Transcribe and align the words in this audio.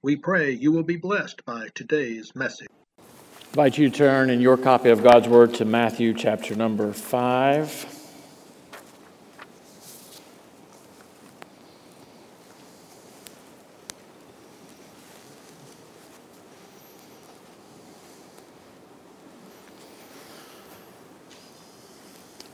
We 0.00 0.14
pray 0.14 0.52
you 0.52 0.70
will 0.70 0.84
be 0.84 0.96
blessed 0.96 1.44
by 1.44 1.70
today's 1.74 2.32
message. 2.36 2.68
I 3.00 3.02
invite 3.48 3.78
you 3.78 3.90
to 3.90 3.96
turn 3.96 4.30
in 4.30 4.40
your 4.40 4.56
copy 4.56 4.90
of 4.90 5.02
God's 5.02 5.26
Word 5.26 5.54
to 5.54 5.64
Matthew 5.64 6.14
chapter 6.14 6.54
number 6.54 6.92
5. 6.92 7.86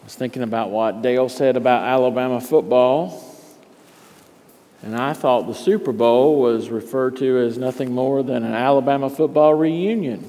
I 0.01 0.05
was 0.05 0.15
thinking 0.15 0.42
about 0.42 0.70
what 0.70 1.03
Dale 1.03 1.29
said 1.29 1.59
about 1.59 1.83
Alabama 1.83 2.41
football, 2.41 3.34
and 4.84 4.95
I 4.95 5.15
thought 5.15 5.47
the 5.47 5.55
Super 5.55 5.93
Bowl 5.93 6.38
was 6.38 6.69
referred 6.69 7.16
to 7.16 7.38
as 7.38 7.56
nothing 7.56 7.92
more 7.92 8.23
than 8.23 8.45
an 8.45 8.52
Alabama 8.52 9.09
football 9.09 9.55
reunion. 9.55 10.29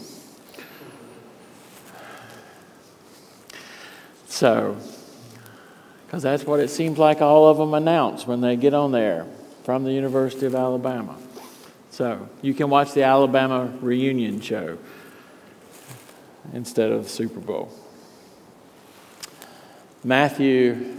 So, 4.30 4.78
because 6.06 6.24
that's 6.24 6.46
what 6.46 6.62
it 6.62 6.70
seems 6.70 6.98
like 6.98 7.22
all 7.22 7.50
of 7.50 7.58
them 7.58 7.74
announce 7.74 8.26
when 8.26 8.40
they 8.40 8.56
get 8.56 8.74
on 8.74 8.94
there 8.94 9.28
from 9.66 9.84
the 9.84 9.92
University 9.92 10.46
of 10.46 10.56
Alabama. 10.56 11.18
So, 11.90 12.30
you 12.42 12.54
can 12.54 12.70
watch 12.70 12.94
the 12.94 13.04
Alabama 13.04 13.74
reunion 13.82 14.40
show 14.40 14.78
instead 16.54 16.94
of 16.94 17.04
the 17.04 17.10
Super 17.10 17.42
Bowl. 17.42 17.74
Matthew 20.02 20.96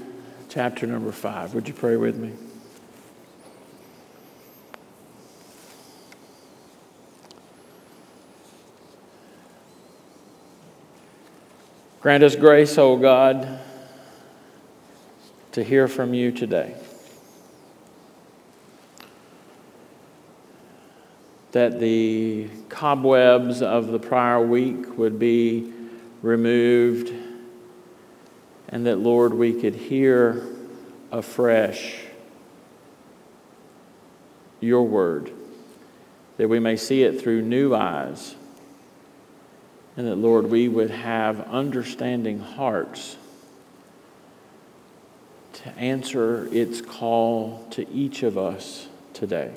chapter 0.50 0.86
number 0.86 1.10
5. 1.10 1.54
Would 1.54 1.68
you 1.68 1.74
pray 1.74 1.96
with 1.96 2.16
me? 2.16 2.32
Grant 12.06 12.22
us 12.22 12.36
grace, 12.36 12.78
O 12.78 12.96
God, 12.96 13.58
to 15.50 15.64
hear 15.64 15.88
from 15.88 16.14
you 16.14 16.30
today. 16.30 16.76
That 21.50 21.80
the 21.80 22.48
cobwebs 22.68 23.60
of 23.60 23.88
the 23.88 23.98
prior 23.98 24.40
week 24.40 24.96
would 24.96 25.18
be 25.18 25.72
removed 26.22 27.12
and 28.68 28.86
that, 28.86 29.00
Lord, 29.00 29.34
we 29.34 29.60
could 29.60 29.74
hear 29.74 30.46
afresh 31.10 31.96
your 34.60 34.84
word, 34.84 35.32
that 36.36 36.46
we 36.46 36.60
may 36.60 36.76
see 36.76 37.02
it 37.02 37.20
through 37.20 37.42
new 37.42 37.74
eyes, 37.74 38.36
and 39.96 40.06
that, 40.06 40.16
Lord, 40.16 40.50
we 40.50 40.68
would 40.68 40.90
have 40.90 41.40
understanding 41.48 42.40
hearts 42.40 43.16
to 45.54 45.70
answer 45.78 46.48
its 46.52 46.80
call 46.80 47.66
to 47.70 47.88
each 47.90 48.22
of 48.22 48.36
us 48.36 48.88
today. 49.14 49.52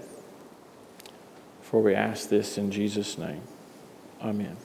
For 1.61 1.81
we 1.81 1.93
ask 1.93 2.29
this 2.29 2.57
in 2.57 2.71
Jesus' 2.71 3.17
name. 3.17 3.41
Amen. 4.23 4.55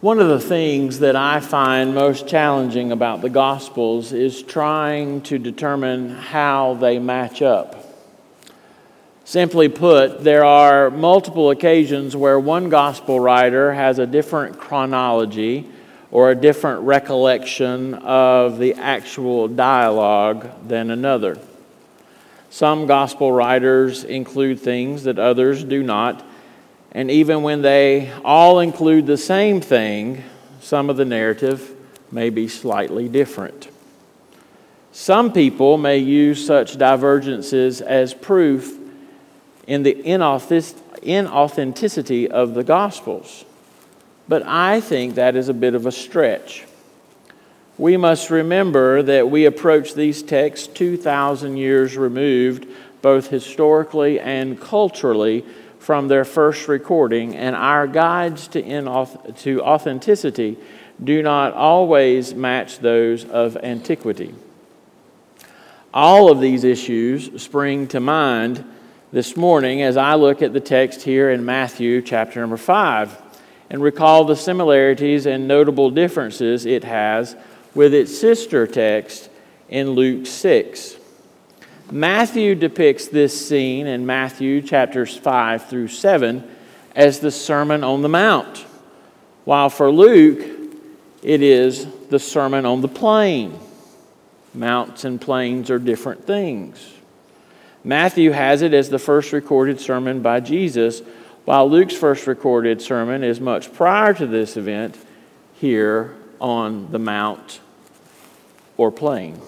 One 0.00 0.20
of 0.20 0.28
the 0.28 0.38
things 0.38 0.98
that 0.98 1.16
I 1.16 1.40
find 1.40 1.94
most 1.94 2.28
challenging 2.28 2.92
about 2.92 3.22
the 3.22 3.30
Gospels 3.30 4.12
is 4.12 4.42
trying 4.42 5.22
to 5.22 5.38
determine 5.38 6.10
how 6.10 6.74
they 6.74 6.98
match 6.98 7.40
up. 7.40 7.83
Simply 9.24 9.68
put, 9.68 10.22
there 10.22 10.44
are 10.44 10.90
multiple 10.90 11.50
occasions 11.50 12.14
where 12.14 12.38
one 12.38 12.68
Gospel 12.68 13.18
writer 13.18 13.72
has 13.72 13.98
a 13.98 14.06
different 14.06 14.58
chronology 14.58 15.68
or 16.10 16.30
a 16.30 16.34
different 16.34 16.82
recollection 16.82 17.94
of 17.94 18.58
the 18.58 18.74
actual 18.74 19.48
dialogue 19.48 20.48
than 20.68 20.90
another. 20.90 21.38
Some 22.50 22.86
Gospel 22.86 23.32
writers 23.32 24.04
include 24.04 24.60
things 24.60 25.04
that 25.04 25.18
others 25.18 25.64
do 25.64 25.82
not 25.82 26.24
and 26.94 27.10
even 27.10 27.42
when 27.42 27.60
they 27.60 28.12
all 28.24 28.60
include 28.60 29.06
the 29.06 29.16
same 29.16 29.60
thing, 29.60 30.22
some 30.60 30.88
of 30.88 30.96
the 30.96 31.04
narrative 31.04 31.74
may 32.12 32.30
be 32.30 32.46
slightly 32.46 33.08
different. 33.08 33.68
Some 34.92 35.32
people 35.32 35.76
may 35.76 35.98
use 35.98 36.46
such 36.46 36.78
divergences 36.78 37.80
as 37.80 38.14
proof 38.14 38.78
in 39.66 39.82
the 39.82 39.94
inauthenticity 39.94 42.28
of 42.28 42.54
the 42.54 42.64
Gospels. 42.64 43.44
But 44.28 44.44
I 44.44 44.80
think 44.80 45.16
that 45.16 45.36
is 45.36 45.48
a 45.48 45.54
bit 45.54 45.74
of 45.74 45.86
a 45.86 45.92
stretch. 45.92 46.66
We 47.76 47.96
must 47.96 48.30
remember 48.30 49.02
that 49.02 49.30
we 49.30 49.46
approach 49.46 49.94
these 49.94 50.22
texts 50.22 50.68
2,000 50.68 51.56
years 51.56 51.96
removed, 51.96 52.68
both 53.02 53.26
historically 53.28 54.20
and 54.20 54.60
culturally, 54.60 55.44
from 55.78 56.08
their 56.08 56.24
first 56.24 56.66
recording, 56.66 57.36
and 57.36 57.54
our 57.54 57.86
guides 57.86 58.48
to, 58.48 58.62
inauth- 58.62 59.38
to 59.40 59.62
authenticity 59.62 60.56
do 61.02 61.22
not 61.22 61.52
always 61.52 62.34
match 62.34 62.78
those 62.78 63.26
of 63.26 63.58
antiquity. 63.58 64.34
All 65.92 66.30
of 66.30 66.40
these 66.40 66.64
issues 66.64 67.42
spring 67.42 67.86
to 67.88 68.00
mind 68.00 68.64
this 69.14 69.36
morning 69.36 69.80
as 69.80 69.96
I 69.96 70.16
look 70.16 70.42
at 70.42 70.52
the 70.52 70.58
text 70.58 71.02
here 71.02 71.30
in 71.30 71.44
Matthew 71.44 72.02
chapter 72.02 72.40
number 72.40 72.56
5 72.56 73.22
and 73.70 73.80
recall 73.80 74.24
the 74.24 74.34
similarities 74.34 75.24
and 75.26 75.46
notable 75.46 75.88
differences 75.88 76.66
it 76.66 76.82
has 76.82 77.36
with 77.76 77.94
its 77.94 78.18
sister 78.18 78.66
text 78.66 79.30
in 79.68 79.90
Luke 79.90 80.26
6. 80.26 80.96
Matthew 81.92 82.56
depicts 82.56 83.06
this 83.06 83.48
scene 83.48 83.86
in 83.86 84.04
Matthew 84.04 84.60
chapters 84.60 85.16
5 85.16 85.68
through 85.68 85.88
7 85.88 86.42
as 86.96 87.20
the 87.20 87.30
Sermon 87.30 87.84
on 87.84 88.02
the 88.02 88.08
Mount, 88.08 88.66
while 89.44 89.70
for 89.70 89.92
Luke, 89.92 90.44
it 91.22 91.40
is 91.40 91.86
the 92.08 92.18
Sermon 92.18 92.66
on 92.66 92.80
the 92.80 92.88
Plain. 92.88 93.60
Mounts 94.52 95.04
and 95.04 95.20
plains 95.20 95.70
are 95.70 95.78
different 95.78 96.26
things. 96.26 96.93
Matthew 97.84 98.30
has 98.30 98.62
it 98.62 98.72
as 98.72 98.88
the 98.88 98.98
first 98.98 99.32
recorded 99.32 99.78
sermon 99.80 100.22
by 100.22 100.40
Jesus, 100.40 101.02
while 101.44 101.68
Luke's 101.68 101.94
first 101.94 102.26
recorded 102.26 102.80
sermon 102.80 103.22
is 103.22 103.40
much 103.40 103.72
prior 103.72 104.14
to 104.14 104.26
this 104.26 104.56
event 104.56 104.96
here 105.54 106.16
on 106.40 106.90
the 106.90 106.98
Mount 106.98 107.60
or 108.76 108.90
plain. 108.90 109.40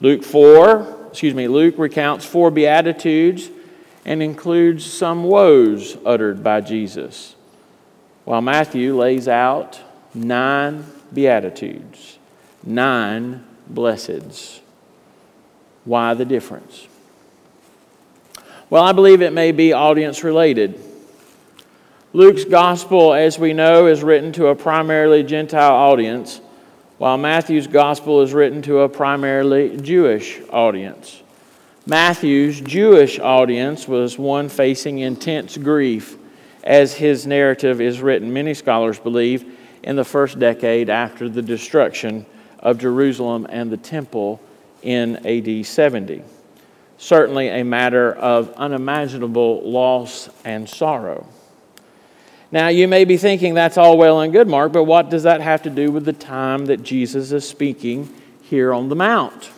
Luke 0.00 0.24
4 0.24 0.96
excuse 1.16 1.34
me, 1.34 1.48
Luke 1.48 1.76
recounts 1.78 2.26
four 2.26 2.50
beatitudes 2.50 3.48
and 4.04 4.22
includes 4.22 4.84
some 4.84 5.24
woes 5.24 5.96
uttered 6.04 6.44
by 6.44 6.60
Jesus, 6.60 7.34
while 8.26 8.42
Matthew 8.42 8.94
lays 8.94 9.26
out 9.26 9.80
nine 10.12 10.84
beatitudes, 11.10 12.18
nine 12.62 13.46
blesseds. 13.72 14.60
Why 15.86 16.12
the 16.12 16.26
difference? 16.26 16.86
Well, 18.68 18.82
I 18.82 18.90
believe 18.90 19.22
it 19.22 19.32
may 19.32 19.52
be 19.52 19.72
audience 19.72 20.24
related. 20.24 20.80
Luke's 22.12 22.44
gospel, 22.44 23.14
as 23.14 23.38
we 23.38 23.52
know, 23.52 23.86
is 23.86 24.02
written 24.02 24.32
to 24.32 24.48
a 24.48 24.56
primarily 24.56 25.22
Gentile 25.22 25.72
audience 25.72 26.40
while 26.98 27.16
Matthew's 27.16 27.68
gospel 27.68 28.22
is 28.22 28.32
written 28.32 28.62
to 28.62 28.80
a 28.80 28.88
primarily 28.88 29.76
Jewish 29.76 30.40
audience. 30.50 31.22
Matthew's 31.86 32.60
Jewish 32.60 33.20
audience 33.20 33.86
was 33.86 34.18
one 34.18 34.48
facing 34.48 34.98
intense 34.98 35.56
grief 35.56 36.16
as 36.64 36.92
his 36.94 37.24
narrative 37.24 37.80
is 37.80 38.00
written, 38.00 38.32
many 38.32 38.52
scholars 38.52 38.98
believe, 38.98 39.56
in 39.84 39.94
the 39.94 40.04
first 40.04 40.40
decade 40.40 40.90
after 40.90 41.28
the 41.28 41.42
destruction 41.42 42.26
of 42.58 42.78
Jerusalem 42.78 43.46
and 43.48 43.70
the 43.70 43.76
temple 43.76 44.40
in 44.82 45.24
AD 45.24 45.64
70. 45.64 46.24
Certainly 46.98 47.48
a 47.48 47.64
matter 47.64 48.12
of 48.12 48.52
unimaginable 48.54 49.62
loss 49.68 50.28
and 50.44 50.68
sorrow. 50.68 51.26
Now, 52.52 52.68
you 52.68 52.86
may 52.88 53.04
be 53.04 53.16
thinking 53.16 53.54
that's 53.54 53.76
all 53.76 53.98
well 53.98 54.20
and 54.20 54.32
good, 54.32 54.48
Mark, 54.48 54.72
but 54.72 54.84
what 54.84 55.10
does 55.10 55.24
that 55.24 55.40
have 55.40 55.62
to 55.62 55.70
do 55.70 55.90
with 55.90 56.04
the 56.04 56.12
time 56.12 56.66
that 56.66 56.82
Jesus 56.82 57.32
is 57.32 57.46
speaking 57.46 58.12
here 58.42 58.72
on 58.72 58.88
the 58.88 58.96
Mount? 58.96 59.50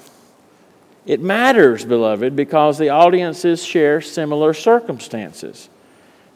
It 1.05 1.21
matters, 1.21 1.85
beloved, 1.85 2.35
because 2.35 2.79
the 2.79 2.91
audiences 2.91 3.65
share 3.65 4.01
similar 4.01 4.53
circumstances. 4.53 5.69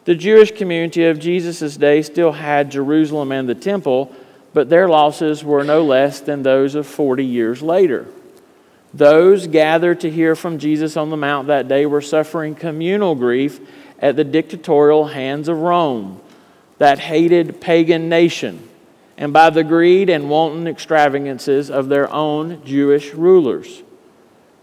The 0.05 0.15
Jewish 0.15 0.53
community 0.53 1.05
of 1.07 1.21
Jesus' 1.21 1.77
day 1.77 2.03
still 2.03 2.33
had 2.33 2.71
Jerusalem 2.71 3.33
and 3.33 3.49
the 3.49 3.55
temple, 3.55 4.13
but 4.53 4.69
their 4.69 4.89
losses 4.89 5.45
were 5.45 5.65
no 5.65 5.85
less 5.85 6.21
than 6.21 6.43
those 6.43 6.75
of 6.75 6.87
40 6.87 7.25
years 7.25 7.63
later. 7.63 8.07
Those 8.95 9.47
gathered 9.47 10.01
to 10.01 10.11
hear 10.11 10.37
from 10.37 10.59
Jesus 10.59 10.97
on 10.97 11.11
the 11.11 11.17
Mount 11.17 11.49
that 11.49 11.69
day 11.69 11.87
were 11.87 12.03
suffering 12.03 12.55
communal 12.55 13.15
grief 13.15 13.61
at 13.99 14.17
the 14.17 14.25
dictatorial 14.25 15.07
hands 15.07 15.49
of 15.49 15.59
Rome 15.59 16.21
that 16.79 16.99
hated 16.99 17.61
pagan 17.61 18.09
nation 18.09 18.69
and 19.17 19.33
by 19.33 19.51
the 19.51 19.65
greed 19.65 20.11
and 20.11 20.29
wanton 20.29 20.67
extravagances 20.67 21.71
of 21.71 21.89
their 21.89 22.13
own 22.13 22.65
Jewish 22.65 23.15
rulers. 23.15 23.83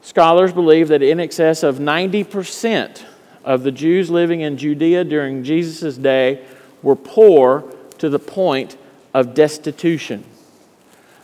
Scholars 0.02 0.52
believe 0.52 0.90
that 0.90 1.02
in 1.02 1.20
excess 1.20 1.64
of 1.64 1.78
90% 1.78 3.04
of 3.44 3.64
the 3.64 3.72
Jews 3.72 4.10
living 4.10 4.42
in 4.42 4.58
Judea 4.58 5.04
during 5.06 5.44
Jesus' 5.44 5.98
day 5.98 6.46
were 6.82 6.96
poor 6.96 7.74
to 8.00 8.10
the 8.10 8.20
point 8.20 8.78
of 9.14 9.34
destitution. 9.34 10.24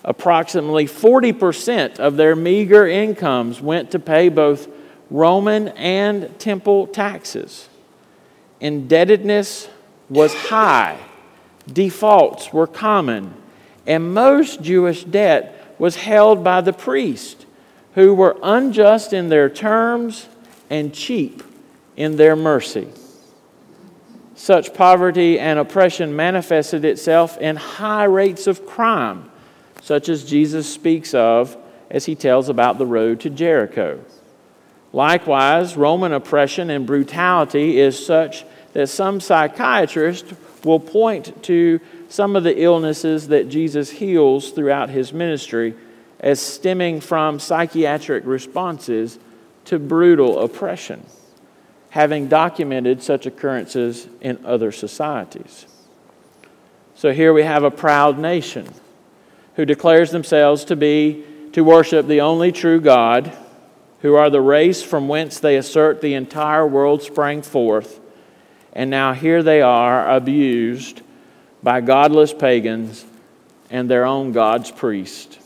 Approximately 0.07 0.86
40% 0.86 2.00
of 2.00 2.16
their 2.16 2.36
meager 2.36 2.88
incomes 2.88 3.60
went 3.60 3.90
to 3.92 4.00
pay 4.00 4.30
both 4.30 4.68
Roman 5.10 5.69
and 5.69 6.38
temple 6.38 6.86
taxes. 6.86 7.68
Indebtedness 8.62 9.68
was 10.07 10.34
high, 10.34 11.00
defaults 11.68 12.54
were 12.54 12.68
common, 12.68 13.34
and 13.88 14.13
most 14.13 14.62
Jewish 14.62 15.04
debt 15.04 15.75
was 15.80 15.96
held 15.96 16.44
by 16.44 16.62
the 16.62 16.74
priest, 16.74 17.48
who 17.96 18.13
were 18.13 18.38
unjust 18.44 19.12
in 19.12 19.30
their 19.30 19.50
terms 19.50 20.28
and 20.69 20.94
cheap 20.94 21.44
in 21.98 22.16
their 22.18 22.36
mercy. 22.36 22.88
Such 24.36 24.74
poverty 24.74 25.40
and 25.40 25.57
oppression 25.57 26.16
manifested 26.16 26.86
itself 26.86 27.40
in 27.40 27.56
high 27.56 28.04
rates 28.04 28.46
of 28.46 28.68
crime, 28.68 29.31
such 29.85 30.09
as 30.09 30.23
Jesus 30.23 30.67
speaks 30.67 31.13
of 31.13 31.55
as 31.91 32.05
he 32.05 32.15
tells 32.15 32.49
about 32.49 32.79
the 32.79 32.87
road 32.87 33.19
to 33.19 33.29
Jericho. 33.29 34.03
Likewise, 34.91 35.77
Roman 35.77 36.11
oppression 36.11 36.71
and 36.71 36.87
brutality 36.87 37.79
is 37.79 38.03
such 38.03 38.45
that 38.73 38.87
some 38.87 39.19
psychiatrists 39.19 40.33
will 40.63 40.79
point 40.79 41.43
to 41.43 41.79
some 42.09 42.35
of 42.35 42.43
the 42.43 42.59
illnesses 42.63 43.27
that 43.27 43.47
Jesus 43.47 43.91
heals 43.91 44.49
throughout 44.49 44.89
his 44.89 45.13
ministry 45.13 45.75
as 46.19 46.41
stemming 46.41 46.99
from 46.99 47.39
psychiatric 47.39 48.25
responses 48.25 49.19
to 49.65 49.77
brutal 49.77 50.39
oppression, 50.39 51.05
having 51.91 52.27
documented 52.27 53.03
such 53.03 53.27
occurrences 53.27 54.07
in 54.19 54.43
other 54.43 54.71
societies. 54.71 55.67
So 56.95 57.13
here 57.13 57.33
we 57.33 57.43
have 57.43 57.63
a 57.63 57.69
proud 57.69 58.17
nation 58.17 58.73
who 59.56 59.66
declares 59.66 60.12
themselves 60.12 60.66
to 60.66 60.75
be 60.75 61.24
to 61.54 61.63
worship 61.63 62.07
the 62.07 62.22
only 62.22 62.52
true 62.52 62.81
God, 62.81 63.31
who 64.02 64.16
are 64.16 64.30
the 64.30 64.42
race 64.42 64.84
from 64.84 65.07
whence 65.07 65.40
they 65.40 65.57
assert 65.57 66.02
the 66.02 66.13
entire 66.13 66.68
world 66.68 67.02
sprang 67.02 67.42
forth 67.42 68.00
and 68.75 68.90
now 68.90 69.13
here 69.13 69.42
they 69.42 69.62
are 69.62 70.12
abused 70.12 71.02
by 71.63 71.80
godless 71.80 72.34
pagans 72.34 73.06
and 73.69 73.90
their 73.90 74.06
own 74.06 74.34
God's 74.34 74.69
priest. 74.69 75.40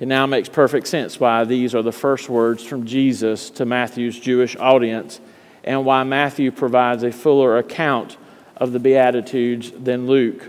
It 0.00 0.08
now 0.08 0.26
makes 0.26 0.48
perfect 0.48 0.88
sense 0.88 1.20
why 1.20 1.44
these 1.44 1.74
are 1.74 1.82
the 1.82 1.92
first 1.92 2.28
words 2.28 2.64
from 2.64 2.84
Jesus 2.84 3.48
to 3.50 3.64
Matthew's 3.64 4.18
Jewish 4.18 4.56
audience 4.56 5.20
and 5.62 5.84
why 5.84 6.02
Matthew 6.02 6.50
provides 6.50 7.04
a 7.04 7.12
fuller 7.12 7.58
account 7.58 8.16
of 8.56 8.72
the 8.72 8.80
Beatitudes 8.80 9.70
than 9.70 10.06
Luke. 10.06 10.48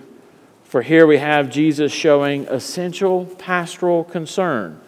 For 0.72 0.82
here 0.82 1.06
we 1.06 1.18
have 1.18 1.50
Jesus 1.50 1.92
showing 1.92 2.48
essential 2.48 3.26
pastoral 3.26 4.06
concern 4.06 4.80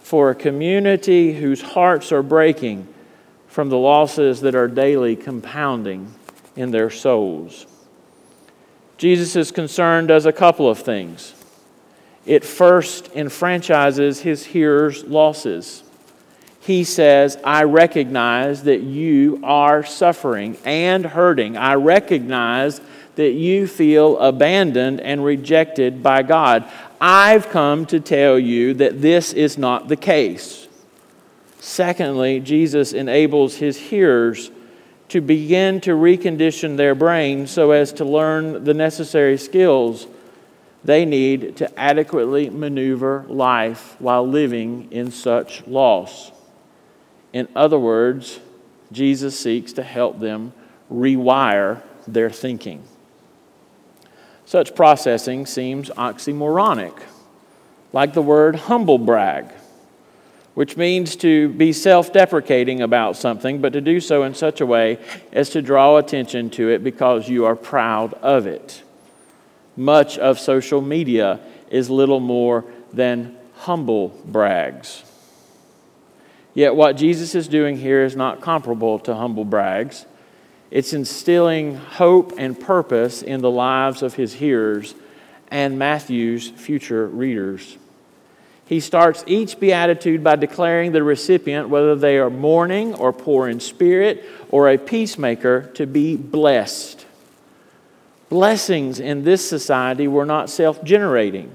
for 0.00 0.28
a 0.28 0.34
community 0.34 1.32
whose 1.32 1.62
hearts 1.62 2.12
are 2.12 2.22
breaking 2.22 2.86
from 3.48 3.70
the 3.70 3.78
losses 3.78 4.42
that 4.42 4.54
are 4.54 4.68
daily 4.68 5.16
compounding 5.16 6.12
in 6.56 6.72
their 6.72 6.90
souls. 6.90 7.66
Jesus' 8.98 9.50
concern 9.50 10.06
does 10.06 10.26
a 10.26 10.32
couple 10.32 10.68
of 10.68 10.80
things. 10.80 11.32
It 12.26 12.44
first 12.44 13.10
enfranchises 13.14 14.20
his 14.20 14.44
hearers' 14.44 15.04
losses. 15.04 15.84
He 16.60 16.84
says, 16.84 17.38
I 17.42 17.62
recognize 17.62 18.64
that 18.64 18.82
you 18.82 19.40
are 19.42 19.84
suffering 19.84 20.58
and 20.66 21.06
hurting. 21.06 21.56
I 21.56 21.76
recognize 21.76 22.82
that 23.16 23.32
you 23.32 23.66
feel 23.66 24.18
abandoned 24.18 25.00
and 25.00 25.24
rejected 25.24 26.02
by 26.02 26.22
God. 26.22 26.64
I've 27.00 27.48
come 27.48 27.86
to 27.86 28.00
tell 28.00 28.38
you 28.38 28.74
that 28.74 29.00
this 29.00 29.32
is 29.32 29.58
not 29.58 29.88
the 29.88 29.96
case. 29.96 30.68
Secondly, 31.60 32.40
Jesus 32.40 32.92
enables 32.92 33.56
his 33.56 33.76
hearers 33.76 34.50
to 35.08 35.20
begin 35.20 35.80
to 35.82 35.92
recondition 35.92 36.76
their 36.76 36.94
brain 36.94 37.46
so 37.46 37.70
as 37.70 37.92
to 37.94 38.04
learn 38.04 38.64
the 38.64 38.74
necessary 38.74 39.38
skills 39.38 40.06
they 40.84 41.06
need 41.06 41.56
to 41.56 41.80
adequately 41.80 42.50
maneuver 42.50 43.24
life 43.28 43.96
while 43.98 44.26
living 44.28 44.92
in 44.92 45.10
such 45.10 45.66
loss. 45.66 46.30
In 47.32 47.48
other 47.56 47.78
words, 47.78 48.38
Jesus 48.92 49.38
seeks 49.38 49.72
to 49.74 49.82
help 49.82 50.20
them 50.20 50.52
rewire 50.92 51.82
their 52.06 52.28
thinking. 52.28 52.84
Such 54.46 54.74
processing 54.74 55.46
seems 55.46 55.90
oxymoronic, 55.90 56.94
like 57.92 58.12
the 58.12 58.22
word 58.22 58.56
humble 58.56 58.98
brag 58.98 59.46
which 60.54 60.76
means 60.76 61.16
to 61.16 61.48
be 61.50 61.72
self 61.72 62.12
deprecating 62.12 62.80
about 62.80 63.16
something, 63.16 63.60
but 63.60 63.72
to 63.72 63.80
do 63.80 64.00
so 64.00 64.22
in 64.22 64.34
such 64.34 64.60
a 64.60 64.66
way 64.66 64.98
as 65.32 65.50
to 65.50 65.60
draw 65.60 65.96
attention 65.96 66.48
to 66.50 66.68
it 66.70 66.82
because 66.82 67.28
you 67.28 67.44
are 67.44 67.56
proud 67.56 68.14
of 68.14 68.46
it. 68.46 68.82
Much 69.76 70.16
of 70.18 70.38
social 70.38 70.80
media 70.80 71.40
is 71.70 71.90
little 71.90 72.20
more 72.20 72.64
than 72.92 73.36
humble 73.56 74.08
brags. 74.24 75.02
Yet, 76.54 76.76
what 76.76 76.96
Jesus 76.96 77.34
is 77.34 77.48
doing 77.48 77.76
here 77.76 78.04
is 78.04 78.14
not 78.14 78.40
comparable 78.40 79.00
to 79.00 79.14
humble 79.16 79.44
brags. 79.44 80.06
It's 80.74 80.92
instilling 80.92 81.76
hope 81.76 82.32
and 82.36 82.58
purpose 82.58 83.22
in 83.22 83.40
the 83.42 83.50
lives 83.50 84.02
of 84.02 84.14
his 84.14 84.34
hearers 84.34 84.96
and 85.46 85.78
Matthew's 85.78 86.50
future 86.50 87.06
readers. 87.06 87.78
He 88.66 88.80
starts 88.80 89.22
each 89.28 89.60
beatitude 89.60 90.24
by 90.24 90.34
declaring 90.34 90.90
the 90.90 91.04
recipient, 91.04 91.68
whether 91.68 91.94
they 91.94 92.18
are 92.18 92.28
mourning 92.28 92.92
or 92.94 93.12
poor 93.12 93.48
in 93.48 93.60
spirit 93.60 94.24
or 94.48 94.68
a 94.68 94.76
peacemaker, 94.76 95.70
to 95.74 95.86
be 95.86 96.16
blessed. 96.16 97.06
Blessings 98.28 98.98
in 98.98 99.22
this 99.22 99.48
society 99.48 100.08
were 100.08 100.26
not 100.26 100.50
self 100.50 100.82
generating. 100.82 101.54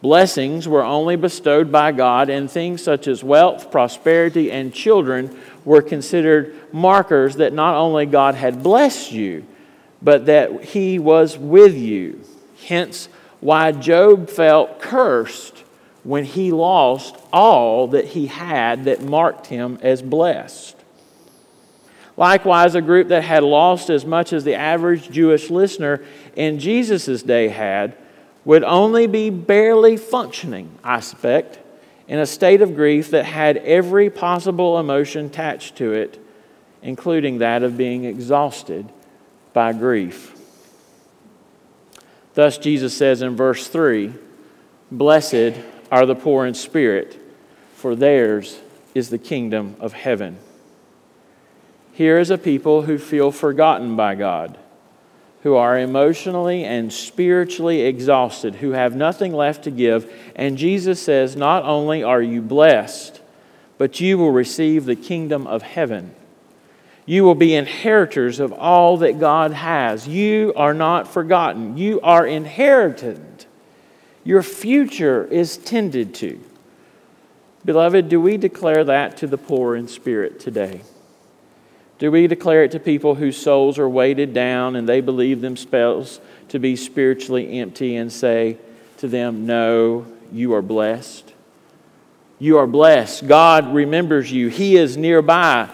Blessings 0.00 0.68
were 0.68 0.84
only 0.84 1.16
bestowed 1.16 1.72
by 1.72 1.92
God, 1.92 2.30
and 2.30 2.50
things 2.50 2.82
such 2.82 3.08
as 3.08 3.24
wealth, 3.24 3.70
prosperity, 3.70 4.52
and 4.52 4.72
children 4.72 5.36
were 5.64 5.82
considered 5.82 6.54
markers 6.72 7.36
that 7.36 7.52
not 7.52 7.74
only 7.74 8.06
God 8.06 8.34
had 8.36 8.62
blessed 8.62 9.12
you, 9.12 9.44
but 10.00 10.26
that 10.26 10.62
He 10.62 10.98
was 10.98 11.36
with 11.36 11.74
you. 11.74 12.20
Hence, 12.66 13.08
why 13.40 13.72
Job 13.72 14.30
felt 14.30 14.80
cursed 14.80 15.64
when 16.08 16.24
he 16.24 16.50
lost 16.50 17.16
all 17.32 17.88
that 17.88 18.06
he 18.06 18.26
had 18.26 18.84
that 18.84 19.02
marked 19.02 19.46
him 19.46 19.78
as 19.82 20.00
blessed. 20.00 20.76
Likewise, 22.16 22.74
a 22.74 22.80
group 22.80 23.08
that 23.08 23.22
had 23.22 23.42
lost 23.44 23.90
as 23.90 24.04
much 24.04 24.32
as 24.32 24.42
the 24.42 24.54
average 24.54 25.10
Jewish 25.10 25.50
listener 25.50 26.02
in 26.34 26.58
Jesus' 26.58 27.22
day 27.22 27.48
had 27.48 27.96
would 28.48 28.64
only 28.64 29.06
be 29.06 29.28
barely 29.28 29.98
functioning, 29.98 30.70
I 30.82 31.00
suspect, 31.00 31.58
in 32.06 32.18
a 32.18 32.24
state 32.24 32.62
of 32.62 32.74
grief 32.74 33.10
that 33.10 33.26
had 33.26 33.58
every 33.58 34.08
possible 34.08 34.78
emotion 34.78 35.26
attached 35.26 35.76
to 35.76 35.92
it, 35.92 36.18
including 36.80 37.40
that 37.40 37.62
of 37.62 37.76
being 37.76 38.06
exhausted 38.06 38.90
by 39.52 39.74
grief. 39.74 40.34
Thus, 42.32 42.56
Jesus 42.56 42.96
says 42.96 43.20
in 43.20 43.36
verse 43.36 43.68
3 43.68 44.14
Blessed 44.90 45.52
are 45.92 46.06
the 46.06 46.14
poor 46.14 46.46
in 46.46 46.54
spirit, 46.54 47.20
for 47.74 47.94
theirs 47.94 48.58
is 48.94 49.10
the 49.10 49.18
kingdom 49.18 49.76
of 49.78 49.92
heaven. 49.92 50.38
Here 51.92 52.18
is 52.18 52.30
a 52.30 52.38
people 52.38 52.80
who 52.80 52.96
feel 52.96 53.30
forgotten 53.30 53.94
by 53.94 54.14
God, 54.14 54.56
who 55.42 55.54
are 55.54 55.78
emotionally 55.78 56.64
and 56.64 56.92
spiritually 56.92 57.82
exhausted, 57.82 58.56
who 58.56 58.72
have 58.72 58.96
nothing 58.96 59.32
left 59.32 59.64
to 59.64 59.70
give. 59.70 60.12
And 60.34 60.58
Jesus 60.58 61.00
says, 61.00 61.36
Not 61.36 61.64
only 61.64 62.02
are 62.02 62.22
you 62.22 62.42
blessed, 62.42 63.20
but 63.78 64.00
you 64.00 64.18
will 64.18 64.32
receive 64.32 64.84
the 64.84 64.96
kingdom 64.96 65.46
of 65.46 65.62
heaven. 65.62 66.14
You 67.06 67.24
will 67.24 67.36
be 67.36 67.54
inheritors 67.54 68.40
of 68.40 68.52
all 68.52 68.98
that 68.98 69.18
God 69.18 69.52
has. 69.52 70.06
You 70.06 70.52
are 70.56 70.74
not 70.74 71.08
forgotten. 71.08 71.78
You 71.78 72.00
are 72.02 72.26
inherited. 72.26 73.46
Your 74.24 74.42
future 74.42 75.24
is 75.24 75.56
tended 75.56 76.14
to. 76.16 76.38
Beloved, 77.64 78.08
do 78.08 78.20
we 78.20 78.36
declare 78.36 78.84
that 78.84 79.16
to 79.18 79.26
the 79.26 79.38
poor 79.38 79.74
in 79.74 79.88
spirit 79.88 80.38
today? 80.38 80.82
Do 81.98 82.12
we 82.12 82.28
declare 82.28 82.64
it 82.64 82.70
to 82.72 82.80
people 82.80 83.16
whose 83.16 83.36
souls 83.36 83.78
are 83.78 83.88
weighted 83.88 84.32
down 84.32 84.76
and 84.76 84.88
they 84.88 85.00
believe 85.00 85.40
themselves 85.40 86.20
to 86.48 86.58
be 86.58 86.76
spiritually 86.76 87.58
empty 87.58 87.96
and 87.96 88.12
say 88.12 88.56
to 88.98 89.08
them, 89.08 89.46
No, 89.46 90.06
you 90.32 90.54
are 90.54 90.62
blessed? 90.62 91.32
You 92.38 92.58
are 92.58 92.68
blessed. 92.68 93.26
God 93.26 93.74
remembers 93.74 94.30
you, 94.30 94.48
He 94.48 94.76
is 94.76 94.96
nearby. 94.96 95.68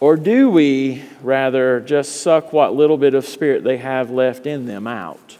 Or 0.00 0.16
do 0.16 0.50
we 0.50 1.04
rather 1.22 1.80
just 1.80 2.20
suck 2.20 2.52
what 2.52 2.74
little 2.74 2.96
bit 2.96 3.14
of 3.14 3.24
spirit 3.26 3.64
they 3.64 3.78
have 3.78 4.10
left 4.10 4.46
in 4.46 4.66
them 4.66 4.86
out? 4.86 5.38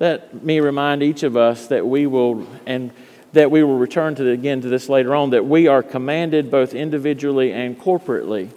Let 0.00 0.42
me 0.42 0.60
remind 0.60 1.02
each 1.02 1.22
of 1.22 1.36
us 1.36 1.66
that 1.68 1.86
we 1.86 2.06
will, 2.06 2.46
and 2.64 2.90
that 3.32 3.50
we 3.50 3.62
will 3.62 3.78
return 3.78 4.14
to 4.16 4.28
again 4.30 4.60
to 4.60 4.68
this 4.68 4.88
later 4.88 5.14
on, 5.14 5.30
that 5.30 5.46
we 5.46 5.68
are 5.68 5.82
commanded 5.82 6.50
both 6.50 6.74
individually 6.74 7.52
and 7.52 7.78
corporately 7.78 8.50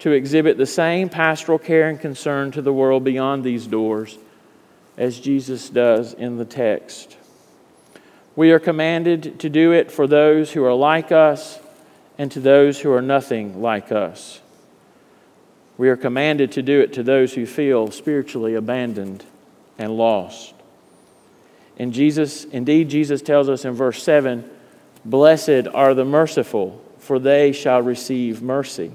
to 0.00 0.12
exhibit 0.12 0.56
the 0.56 0.66
same 0.66 1.08
pastoral 1.08 1.58
care 1.58 1.88
and 1.88 2.00
concern 2.00 2.50
to 2.52 2.62
the 2.62 2.72
world 2.72 3.04
beyond 3.04 3.42
these 3.42 3.66
doors 3.66 4.18
as 4.96 5.18
Jesus 5.18 5.68
does 5.68 6.12
in 6.14 6.36
the 6.36 6.44
text. 6.44 7.16
We 8.36 8.52
are 8.52 8.58
commanded 8.58 9.40
to 9.40 9.48
do 9.48 9.72
it 9.72 9.90
for 9.90 10.06
those 10.06 10.52
who 10.52 10.64
are 10.64 10.74
like 10.74 11.12
us 11.12 11.58
and 12.18 12.30
to 12.32 12.40
those 12.40 12.80
who 12.80 12.92
are 12.92 13.02
nothing 13.02 13.60
like 13.60 13.92
us. 13.92 14.40
We 15.76 15.88
are 15.88 15.96
commanded 15.96 16.52
to 16.52 16.62
do 16.62 16.80
it 16.80 16.92
to 16.94 17.02
those 17.02 17.34
who 17.34 17.46
feel 17.46 17.90
spiritually 17.90 18.54
abandoned 18.54 19.24
and 19.78 19.96
lost. 19.96 20.53
And 21.78 21.92
Jesus, 21.92 22.44
indeed, 22.44 22.88
Jesus 22.88 23.22
tells 23.22 23.48
us 23.48 23.64
in 23.64 23.72
verse 23.72 24.02
7 24.02 24.48
Blessed 25.04 25.68
are 25.72 25.94
the 25.94 26.04
merciful, 26.04 26.82
for 26.98 27.18
they 27.18 27.52
shall 27.52 27.82
receive 27.82 28.42
mercy. 28.42 28.92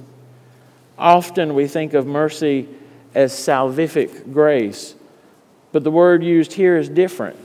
Often 0.98 1.53
we 1.53 1.67
think 1.67 1.93
of 1.93 2.07
mercy 2.07 2.67
as 3.13 3.33
salvific 3.33 4.33
grace, 4.33 4.95
but 5.71 5.83
the 5.83 5.91
word 5.91 6.24
used 6.24 6.53
here 6.53 6.77
is 6.77 6.89
different. 6.89 7.38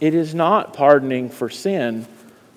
It 0.00 0.14
is 0.14 0.34
not 0.34 0.72
pardoning 0.72 1.30
for 1.30 1.48
sin, 1.48 2.06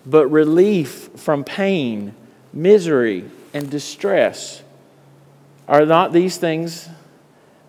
but 0.06 0.28
relief 0.28 1.10
from 1.16 1.44
pain 1.44 2.14
misery, 2.54 3.26
and 3.54 3.70
distress. 3.70 4.62
Are 5.68 5.86
not 5.86 6.14
these 6.14 6.38
things 6.38 6.90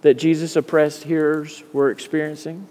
that 0.02 0.14
Jesus' 0.14 0.57
oppressed 0.57 1.04
hearers 1.04 1.62
were 1.73 1.90
experiencing? 1.90 2.66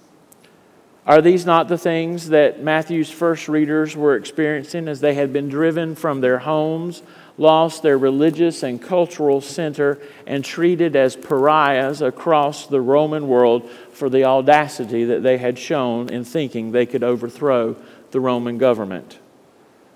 Are 1.06 1.22
these 1.22 1.46
not 1.46 1.68
the 1.68 1.78
things 1.78 2.30
that 2.30 2.62
Matthew's 2.62 3.10
first 3.10 3.48
readers 3.48 3.96
were 3.96 4.16
experiencing 4.16 4.88
as 4.88 5.00
they 5.00 5.16
had 5.16 5.34
been 5.34 5.50
driven 5.50 5.96
from 5.96 6.22
their 6.22 6.40
homes, 6.40 7.02
lost 7.38 7.82
their 7.82 7.98
religious 7.98 8.64
and 8.64 8.82
cultural 8.82 9.42
center, 9.42 9.98
and 10.28 10.44
treated 10.46 10.96
as 10.96 11.16
pariahs 11.16 12.02
across 12.02 12.68
the 12.68 12.82
Roman 12.82 13.28
world 13.28 13.70
for 13.92 14.10
the 14.10 14.26
audacity 14.26 15.06
that 15.06 15.24
they 15.24 15.38
had 15.38 15.58
shown 15.58 16.10
in 16.10 16.24
thinking 16.26 16.72
they 16.72 16.86
could 16.86 17.04
overthrow 17.04 17.76
the 18.12 18.20
Roman 18.20 18.58
government? 18.58 19.18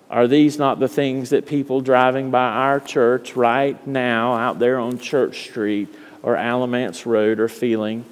Are 0.09 0.27
these 0.27 0.57
not 0.57 0.79
the 0.79 0.87
things 0.87 1.31
that 1.31 1.45
people 1.45 1.81
driving 1.81 2.31
by 2.31 2.47
our 2.47 2.79
church 2.79 3.35
right 3.35 3.85
now 3.85 4.33
out 4.35 4.59
there 4.59 4.79
on 4.79 4.99
Church 4.99 5.49
Street 5.49 5.93
or 6.21 6.37
Alamance 6.37 7.05
Road 7.05 7.39
are 7.39 7.49
feeling 7.49 8.05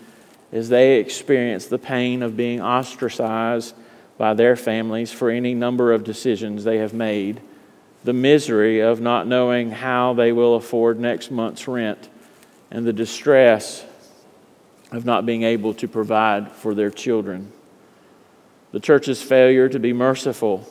as 0.51 0.69
they 0.69 0.97
experience 0.97 1.65
the 1.65 1.77
pain 1.77 2.21
of 2.21 2.37
being 2.37 2.61
ostracized 2.61 3.75
by 4.17 4.33
their 4.33 4.55
families 4.55 5.11
for 5.11 5.29
any 5.29 5.53
number 5.53 5.91
of 5.91 6.03
decisions 6.03 6.63
they 6.63 6.77
have 6.77 6.93
made, 6.93 7.41
the 8.03 8.13
misery 8.13 8.79
of 8.79 8.99
not 8.99 9.27
knowing 9.27 9.71
how 9.71 10.13
they 10.13 10.31
will 10.31 10.55
afford 10.55 10.99
next 10.99 11.31
month's 11.31 11.67
rent, 11.67 12.09
and 12.69 12.85
the 12.85 12.93
distress 12.93 13.85
of 14.91 15.05
not 15.05 15.25
being 15.25 15.43
able 15.43 15.73
to 15.73 15.87
provide 15.87 16.51
for 16.51 16.73
their 16.73 16.89
children? 16.89 17.51
The 18.71 18.79
church's 18.79 19.21
failure 19.21 19.69
to 19.69 19.79
be 19.79 19.93
merciful 19.93 20.67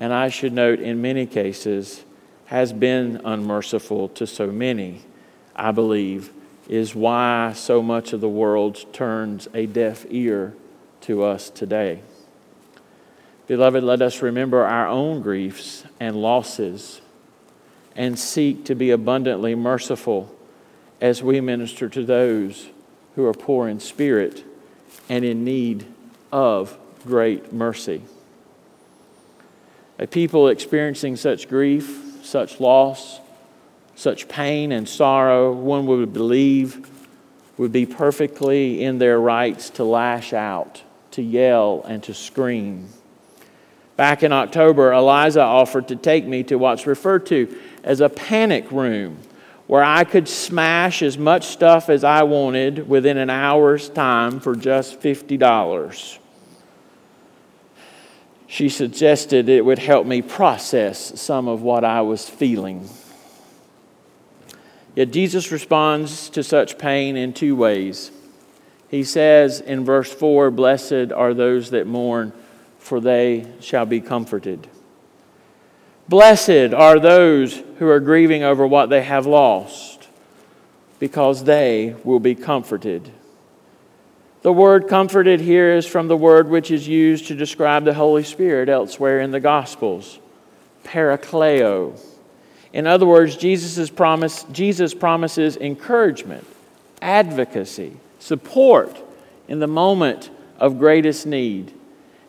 and 0.00 0.14
I 0.14 0.30
should 0.30 0.54
note, 0.54 0.80
in 0.80 1.02
many 1.02 1.26
cases, 1.26 2.04
has 2.46 2.72
been 2.72 3.20
unmerciful 3.22 4.08
to 4.08 4.26
so 4.26 4.46
many, 4.46 5.02
I 5.54 5.72
believe, 5.72 6.32
is 6.70 6.94
why 6.94 7.52
so 7.52 7.82
much 7.82 8.12
of 8.12 8.20
the 8.20 8.28
world 8.28 8.86
turns 8.92 9.48
a 9.52 9.66
deaf 9.66 10.06
ear 10.08 10.54
to 11.00 11.24
us 11.24 11.50
today. 11.50 12.00
Beloved, 13.48 13.82
let 13.82 14.00
us 14.00 14.22
remember 14.22 14.62
our 14.62 14.86
own 14.86 15.20
griefs 15.20 15.82
and 15.98 16.14
losses 16.14 17.00
and 17.96 18.16
seek 18.16 18.64
to 18.66 18.76
be 18.76 18.92
abundantly 18.92 19.56
merciful 19.56 20.32
as 21.00 21.24
we 21.24 21.40
minister 21.40 21.88
to 21.88 22.04
those 22.04 22.68
who 23.16 23.26
are 23.26 23.34
poor 23.34 23.66
in 23.66 23.80
spirit 23.80 24.44
and 25.08 25.24
in 25.24 25.42
need 25.42 25.84
of 26.30 26.78
great 27.04 27.52
mercy. 27.52 28.00
A 29.98 30.06
people 30.06 30.46
experiencing 30.46 31.16
such 31.16 31.48
grief, 31.48 32.20
such 32.22 32.60
loss, 32.60 33.18
such 34.00 34.28
pain 34.28 34.72
and 34.72 34.88
sorrow, 34.88 35.52
one 35.52 35.86
would 35.86 36.12
believe 36.12 36.88
would 37.58 37.70
be 37.70 37.84
perfectly 37.84 38.82
in 38.82 38.96
their 38.96 39.20
rights 39.20 39.68
to 39.68 39.84
lash 39.84 40.32
out, 40.32 40.82
to 41.10 41.20
yell, 41.20 41.84
and 41.86 42.02
to 42.02 42.14
scream. 42.14 42.88
Back 43.96 44.22
in 44.22 44.32
October, 44.32 44.94
Eliza 44.94 45.42
offered 45.42 45.88
to 45.88 45.96
take 45.96 46.24
me 46.24 46.42
to 46.44 46.56
what's 46.56 46.86
referred 46.86 47.26
to 47.26 47.54
as 47.84 48.00
a 48.00 48.08
panic 48.08 48.70
room, 48.72 49.18
where 49.66 49.84
I 49.84 50.04
could 50.04 50.26
smash 50.26 51.02
as 51.02 51.18
much 51.18 51.48
stuff 51.48 51.90
as 51.90 52.02
I 52.02 52.22
wanted 52.22 52.88
within 52.88 53.18
an 53.18 53.28
hour's 53.28 53.90
time 53.90 54.40
for 54.40 54.56
just 54.56 54.98
$50 55.02 56.18
she 58.50 58.68
suggested 58.68 59.48
it 59.48 59.64
would 59.64 59.78
help 59.78 60.04
me 60.04 60.20
process 60.20 61.20
some 61.20 61.46
of 61.46 61.62
what 61.62 61.84
I 61.84 62.00
was 62.00 62.28
feeling. 62.28 62.90
Yet 65.00 65.12
Jesus 65.12 65.50
responds 65.50 66.28
to 66.28 66.42
such 66.42 66.76
pain 66.76 67.16
in 67.16 67.32
two 67.32 67.56
ways. 67.56 68.10
He 68.90 69.02
says 69.02 69.58
in 69.58 69.82
verse 69.82 70.12
4 70.12 70.50
Blessed 70.50 71.10
are 71.10 71.32
those 71.32 71.70
that 71.70 71.86
mourn, 71.86 72.34
for 72.78 73.00
they 73.00 73.46
shall 73.60 73.86
be 73.86 74.02
comforted. 74.02 74.68
Blessed 76.06 76.74
are 76.74 76.98
those 76.98 77.62
who 77.78 77.88
are 77.88 77.98
grieving 77.98 78.42
over 78.42 78.66
what 78.66 78.90
they 78.90 79.02
have 79.02 79.24
lost, 79.24 80.06
because 80.98 81.44
they 81.44 81.96
will 82.04 82.20
be 82.20 82.34
comforted. 82.34 83.10
The 84.42 84.52
word 84.52 84.86
comforted 84.86 85.40
here 85.40 85.72
is 85.72 85.86
from 85.86 86.08
the 86.08 86.16
word 86.18 86.50
which 86.50 86.70
is 86.70 86.86
used 86.86 87.28
to 87.28 87.34
describe 87.34 87.86
the 87.86 87.94
Holy 87.94 88.22
Spirit 88.22 88.68
elsewhere 88.68 89.22
in 89.22 89.30
the 89.30 89.40
Gospels, 89.40 90.18
parakleo. 90.84 91.98
In 92.72 92.86
other 92.86 93.06
words, 93.06 93.36
Jesus, 93.36 93.90
promise, 93.90 94.44
Jesus 94.52 94.94
promises 94.94 95.56
encouragement, 95.56 96.46
advocacy, 97.02 97.96
support 98.20 98.96
in 99.48 99.58
the 99.58 99.66
moment 99.66 100.30
of 100.58 100.78
greatest 100.78 101.26
need. 101.26 101.72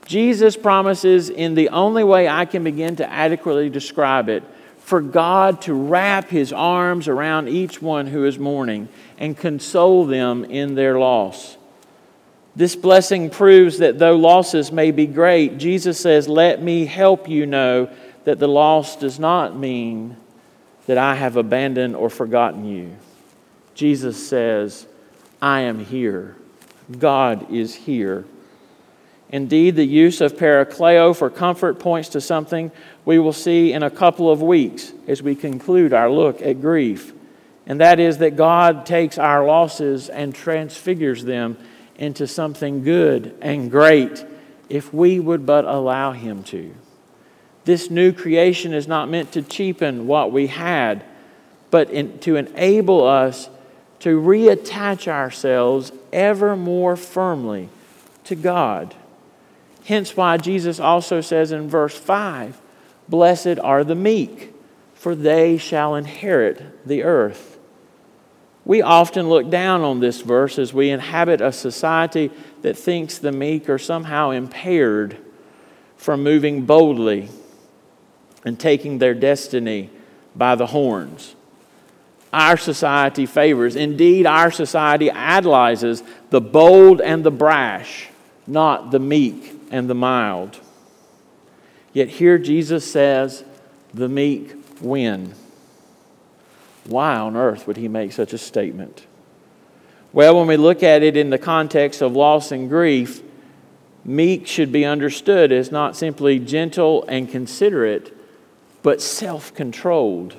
Jesus 0.05 0.57
promises, 0.57 1.29
in 1.29 1.53
the 1.53 1.69
only 1.69 2.03
way 2.03 2.27
I 2.27 2.45
can 2.45 2.63
begin 2.63 2.95
to 2.97 3.09
adequately 3.09 3.69
describe 3.69 4.29
it, 4.29 4.43
for 4.79 4.99
God 4.99 5.61
to 5.61 5.73
wrap 5.73 6.29
his 6.29 6.51
arms 6.51 7.07
around 7.07 7.47
each 7.47 7.81
one 7.81 8.07
who 8.07 8.25
is 8.25 8.39
mourning 8.39 8.89
and 9.19 9.37
console 9.37 10.05
them 10.05 10.43
in 10.43 10.73
their 10.73 10.97
loss. 10.99 11.55
This 12.55 12.75
blessing 12.75 13.29
proves 13.29 13.77
that 13.77 13.99
though 13.99 14.17
losses 14.17 14.71
may 14.71 14.91
be 14.91 15.05
great, 15.05 15.57
Jesus 15.59 15.99
says, 15.99 16.27
Let 16.27 16.61
me 16.61 16.85
help 16.85 17.29
you 17.29 17.45
know 17.45 17.89
that 18.25 18.39
the 18.39 18.47
loss 18.47 18.97
does 18.97 19.19
not 19.19 19.55
mean 19.55 20.17
that 20.87 20.97
I 20.97 21.15
have 21.15 21.37
abandoned 21.37 21.95
or 21.95 22.09
forgotten 22.09 22.65
you. 22.65 22.95
Jesus 23.75 24.27
says, 24.27 24.85
I 25.41 25.61
am 25.61 25.79
here. 25.79 26.35
God 26.97 27.51
is 27.51 27.73
here. 27.73 28.25
Indeed, 29.29 29.77
the 29.77 29.85
use 29.85 30.19
of 30.19 30.33
parakleo 30.33 31.15
for 31.15 31.29
comfort 31.29 31.79
points 31.79 32.09
to 32.09 32.21
something 32.21 32.69
we 33.05 33.17
will 33.17 33.33
see 33.33 33.71
in 33.71 33.81
a 33.81 33.89
couple 33.89 34.29
of 34.29 34.41
weeks 34.41 34.91
as 35.07 35.23
we 35.23 35.35
conclude 35.35 35.93
our 35.93 36.11
look 36.11 36.41
at 36.41 36.59
grief. 36.61 37.13
And 37.65 37.79
that 37.79 37.99
is 37.99 38.17
that 38.17 38.35
God 38.35 38.85
takes 38.85 39.17
our 39.17 39.45
losses 39.45 40.09
and 40.09 40.35
transfigures 40.35 41.23
them 41.23 41.57
into 41.95 42.27
something 42.27 42.83
good 42.83 43.37
and 43.41 43.71
great 43.71 44.25
if 44.67 44.93
we 44.93 45.19
would 45.19 45.45
but 45.45 45.63
allow 45.63 46.11
Him 46.11 46.43
to. 46.45 46.73
This 47.71 47.89
new 47.89 48.11
creation 48.11 48.73
is 48.73 48.85
not 48.85 49.07
meant 49.07 49.31
to 49.31 49.41
cheapen 49.41 50.05
what 50.05 50.33
we 50.33 50.47
had, 50.47 51.05
but 51.69 51.89
in, 51.89 52.19
to 52.19 52.35
enable 52.35 53.07
us 53.07 53.49
to 53.99 54.19
reattach 54.19 55.07
ourselves 55.07 55.93
ever 56.11 56.57
more 56.57 56.97
firmly 56.97 57.69
to 58.25 58.35
God. 58.35 58.93
Hence, 59.85 60.17
why 60.17 60.35
Jesus 60.35 60.81
also 60.81 61.21
says 61.21 61.53
in 61.53 61.69
verse 61.69 61.97
5 61.97 62.59
Blessed 63.07 63.57
are 63.63 63.85
the 63.85 63.95
meek, 63.95 64.53
for 64.93 65.15
they 65.15 65.57
shall 65.57 65.95
inherit 65.95 66.85
the 66.85 67.03
earth. 67.03 67.57
We 68.65 68.81
often 68.81 69.29
look 69.29 69.49
down 69.49 69.79
on 69.79 70.01
this 70.01 70.19
verse 70.19 70.59
as 70.59 70.73
we 70.73 70.89
inhabit 70.89 71.39
a 71.39 71.53
society 71.53 72.31
that 72.63 72.77
thinks 72.77 73.17
the 73.17 73.31
meek 73.31 73.69
are 73.69 73.79
somehow 73.79 74.31
impaired 74.31 75.15
from 75.95 76.21
moving 76.21 76.65
boldly 76.65 77.29
and 78.45 78.59
taking 78.59 78.97
their 78.97 79.13
destiny 79.13 79.89
by 80.35 80.55
the 80.55 80.67
horns. 80.67 81.35
Our 82.33 82.57
society 82.57 83.25
favors, 83.25 83.75
indeed, 83.75 84.25
our 84.25 84.51
society 84.51 85.11
idolizes 85.11 86.01
the 86.29 86.41
bold 86.41 87.01
and 87.01 87.23
the 87.23 87.31
brash, 87.31 88.09
not 88.47 88.91
the 88.91 88.99
meek 88.99 89.53
and 89.69 89.89
the 89.89 89.95
mild. 89.95 90.59
Yet 91.93 92.07
here 92.07 92.37
Jesus 92.37 92.89
says, 92.89 93.43
the 93.93 94.07
meek 94.07 94.53
win. 94.79 95.33
Why 96.85 97.17
on 97.17 97.35
earth 97.35 97.67
would 97.67 97.77
he 97.77 97.89
make 97.89 98.13
such 98.13 98.31
a 98.33 98.37
statement? 98.37 99.05
Well, 100.13 100.37
when 100.37 100.47
we 100.47 100.57
look 100.57 100.83
at 100.83 101.03
it 101.03 101.15
in 101.15 101.29
the 101.29 101.37
context 101.37 102.01
of 102.01 102.15
loss 102.15 102.51
and 102.51 102.69
grief, 102.69 103.21
meek 104.03 104.47
should 104.47 104.71
be 104.71 104.85
understood 104.85 105.51
as 105.51 105.71
not 105.71 105.95
simply 105.95 106.39
gentle 106.39 107.03
and 107.07 107.29
considerate, 107.29 108.13
but 108.83 109.01
self 109.01 109.53
controlled. 109.53 110.35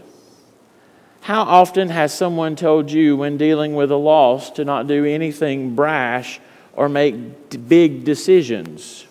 How 1.22 1.42
often 1.42 1.88
has 1.90 2.12
someone 2.12 2.56
told 2.56 2.90
you 2.90 3.16
when 3.16 3.36
dealing 3.36 3.74
with 3.74 3.92
a 3.92 3.96
loss 3.96 4.50
to 4.52 4.64
not 4.64 4.88
do 4.88 5.04
anything 5.04 5.76
brash 5.76 6.40
or 6.72 6.88
make 6.88 7.68
big 7.68 8.04
decisions? 8.04 9.06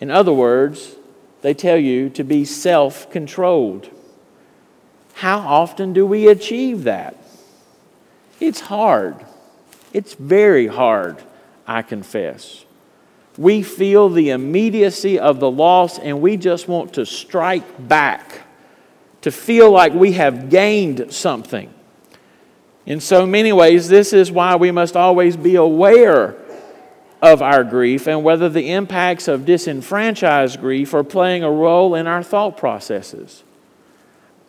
In 0.00 0.10
other 0.10 0.32
words, 0.32 0.94
they 1.42 1.54
tell 1.54 1.76
you 1.76 2.08
to 2.10 2.22
be 2.22 2.44
self 2.44 3.10
controlled. 3.10 3.90
How 5.14 5.38
often 5.38 5.92
do 5.92 6.06
we 6.06 6.28
achieve 6.28 6.84
that? 6.84 7.16
It's 8.40 8.60
hard. 8.60 9.24
It's 9.92 10.14
very 10.14 10.68
hard, 10.68 11.22
I 11.66 11.82
confess. 11.82 12.61
We 13.38 13.62
feel 13.62 14.08
the 14.08 14.30
immediacy 14.30 15.18
of 15.18 15.40
the 15.40 15.50
loss 15.50 15.98
and 15.98 16.20
we 16.20 16.36
just 16.36 16.68
want 16.68 16.94
to 16.94 17.06
strike 17.06 17.88
back, 17.88 18.42
to 19.22 19.30
feel 19.30 19.70
like 19.70 19.94
we 19.94 20.12
have 20.12 20.50
gained 20.50 21.12
something. 21.12 21.72
In 22.84 23.00
so 23.00 23.24
many 23.26 23.52
ways, 23.52 23.88
this 23.88 24.12
is 24.12 24.30
why 24.30 24.56
we 24.56 24.70
must 24.70 24.96
always 24.96 25.36
be 25.36 25.54
aware 25.54 26.36
of 27.22 27.40
our 27.40 27.62
grief 27.62 28.08
and 28.08 28.24
whether 28.24 28.48
the 28.48 28.72
impacts 28.72 29.28
of 29.28 29.46
disenfranchised 29.46 30.60
grief 30.60 30.92
are 30.92 31.04
playing 31.04 31.44
a 31.44 31.50
role 31.50 31.94
in 31.94 32.08
our 32.08 32.22
thought 32.22 32.56
processes. 32.56 33.44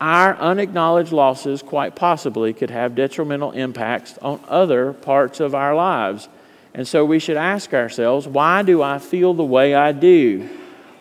Our 0.02 0.36
unacknowledged 0.36 1.12
losses 1.12 1.62
quite 1.62 1.96
possibly 1.96 2.52
could 2.52 2.72
have 2.72 2.96
detrimental 2.96 3.52
impacts 3.52 4.18
on 4.18 4.42
other 4.50 4.92
parts 4.92 5.40
of 5.40 5.54
our 5.54 5.76
lives. 5.76 6.28
And 6.74 6.88
so 6.88 7.06
we 7.06 7.20
should 7.20 7.38
ask 7.38 7.74
ourselves 7.74 8.28
why 8.28 8.64
do 8.64 8.82
I 8.82 9.00
feel 9.00 9.34
the 9.34 9.44
way 9.44 9.76
I 9.76 9.92
do? 9.92 10.50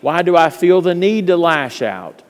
Why 0.00 0.22
do 0.22 0.36
I 0.36 0.50
feel 0.50 0.80
the 0.80 0.94
need 0.94 1.28
to 1.28 1.36
lash 1.36 1.80
out? 1.80 2.22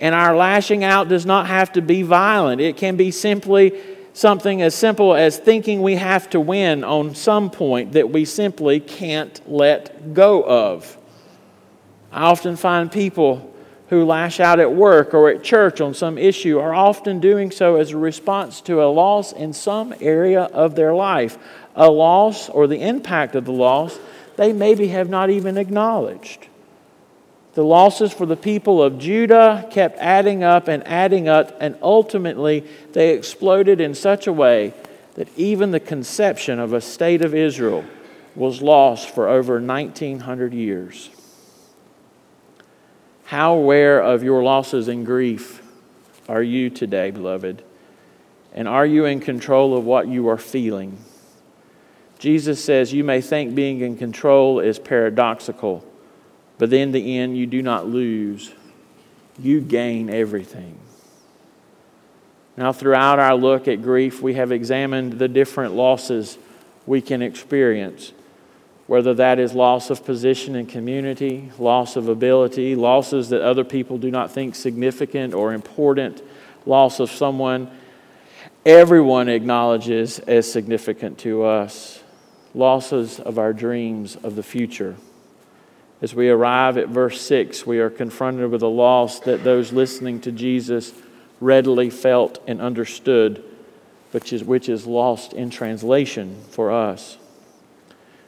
And 0.00 0.14
our 0.14 0.36
lashing 0.36 0.84
out 0.84 1.08
does 1.08 1.26
not 1.26 1.46
have 1.46 1.72
to 1.72 1.82
be 1.82 2.02
violent, 2.02 2.60
it 2.60 2.76
can 2.76 2.96
be 2.96 3.10
simply 3.10 3.80
something 4.12 4.62
as 4.62 4.74
simple 4.74 5.14
as 5.14 5.36
thinking 5.36 5.82
we 5.82 5.96
have 5.96 6.30
to 6.30 6.40
win 6.40 6.84
on 6.84 7.14
some 7.14 7.50
point 7.50 7.92
that 7.92 8.10
we 8.10 8.24
simply 8.24 8.80
can't 8.80 9.40
let 9.46 10.14
go 10.14 10.42
of. 10.42 10.96
I 12.10 12.22
often 12.22 12.56
find 12.56 12.90
people 12.90 13.52
who 13.88 14.04
lash 14.04 14.40
out 14.40 14.58
at 14.58 14.72
work 14.72 15.12
or 15.14 15.28
at 15.28 15.44
church 15.44 15.80
on 15.80 15.94
some 15.94 16.18
issue 16.18 16.58
are 16.58 16.74
often 16.74 17.20
doing 17.20 17.50
so 17.50 17.76
as 17.76 17.90
a 17.90 17.96
response 17.96 18.60
to 18.62 18.82
a 18.82 18.86
loss 18.86 19.32
in 19.32 19.52
some 19.52 19.94
area 20.00 20.44
of 20.44 20.74
their 20.74 20.94
life, 20.94 21.38
a 21.76 21.90
loss 21.90 22.48
or 22.48 22.66
the 22.66 22.80
impact 22.80 23.36
of 23.36 23.44
the 23.44 23.52
loss 23.52 23.98
they 24.36 24.52
maybe 24.52 24.88
have 24.88 25.08
not 25.08 25.30
even 25.30 25.56
acknowledged. 25.56 26.48
The 27.54 27.64
losses 27.64 28.12
for 28.12 28.26
the 28.26 28.36
people 28.36 28.82
of 28.82 28.98
Judah 28.98 29.66
kept 29.70 29.96
adding 29.98 30.44
up 30.44 30.68
and 30.68 30.86
adding 30.86 31.26
up, 31.26 31.56
and 31.58 31.76
ultimately 31.80 32.66
they 32.92 33.14
exploded 33.14 33.80
in 33.80 33.94
such 33.94 34.26
a 34.26 34.32
way 34.32 34.74
that 35.14 35.28
even 35.38 35.70
the 35.70 35.80
conception 35.80 36.58
of 36.58 36.74
a 36.74 36.82
state 36.82 37.24
of 37.24 37.34
Israel 37.34 37.84
was 38.34 38.60
lost 38.60 39.08
for 39.08 39.28
over 39.28 39.58
1900 39.58 40.52
years. 40.52 41.08
How 43.24 43.54
aware 43.54 44.02
of 44.02 44.22
your 44.22 44.42
losses 44.42 44.88
and 44.88 45.06
grief 45.06 45.62
are 46.28 46.42
you 46.42 46.68
today, 46.68 47.10
beloved? 47.10 47.62
And 48.52 48.68
are 48.68 48.86
you 48.86 49.06
in 49.06 49.20
control 49.20 49.76
of 49.76 49.84
what 49.84 50.08
you 50.08 50.28
are 50.28 50.38
feeling? 50.38 50.98
Jesus 52.18 52.64
says 52.64 52.92
you 52.92 53.04
may 53.04 53.20
think 53.20 53.54
being 53.54 53.80
in 53.80 53.96
control 53.96 54.60
is 54.60 54.78
paradoxical. 54.78 55.84
But 56.58 56.72
in 56.72 56.92
the 56.92 57.18
end, 57.18 57.36
you 57.36 57.46
do 57.46 57.60
not 57.60 57.86
lose, 57.86 58.52
you 59.38 59.60
gain 59.60 60.08
everything. 60.08 60.78
Now, 62.56 62.72
throughout 62.72 63.18
our 63.18 63.34
look 63.34 63.68
at 63.68 63.82
grief, 63.82 64.22
we 64.22 64.34
have 64.34 64.50
examined 64.50 65.18
the 65.18 65.28
different 65.28 65.74
losses 65.74 66.38
we 66.86 67.02
can 67.02 67.20
experience, 67.20 68.12
whether 68.86 69.12
that 69.12 69.38
is 69.38 69.52
loss 69.52 69.90
of 69.90 70.06
position 70.06 70.56
in 70.56 70.64
community, 70.64 71.52
loss 71.58 71.96
of 71.96 72.08
ability, 72.08 72.74
losses 72.74 73.28
that 73.28 73.42
other 73.42 73.64
people 73.64 73.98
do 73.98 74.10
not 74.10 74.30
think 74.30 74.54
significant 74.54 75.34
or 75.34 75.52
important, 75.52 76.22
loss 76.64 76.98
of 76.98 77.10
someone 77.10 77.70
everyone 78.66 79.28
acknowledges 79.28 80.18
as 80.18 80.50
significant 80.50 81.18
to 81.18 81.44
us, 81.44 82.02
losses 82.56 83.20
of 83.20 83.38
our 83.38 83.52
dreams 83.52 84.16
of 84.16 84.34
the 84.34 84.42
future. 84.42 84.96
As 86.00 86.14
we 86.14 86.30
arrive 86.30 86.78
at 86.78 86.88
verse 86.88 87.20
6, 87.20 87.66
we 87.66 87.78
are 87.78 87.90
confronted 87.90 88.50
with 88.50 88.62
a 88.62 88.66
loss 88.66 89.20
that 89.20 89.44
those 89.44 89.72
listening 89.72 90.20
to 90.22 90.32
Jesus 90.32 90.92
readily 91.40 91.90
felt 91.90 92.42
and 92.46 92.60
understood, 92.60 93.44
which 94.10 94.32
is, 94.32 94.42
which 94.42 94.68
is 94.68 94.86
lost 94.86 95.34
in 95.34 95.50
translation 95.50 96.42
for 96.50 96.72
us. 96.72 97.18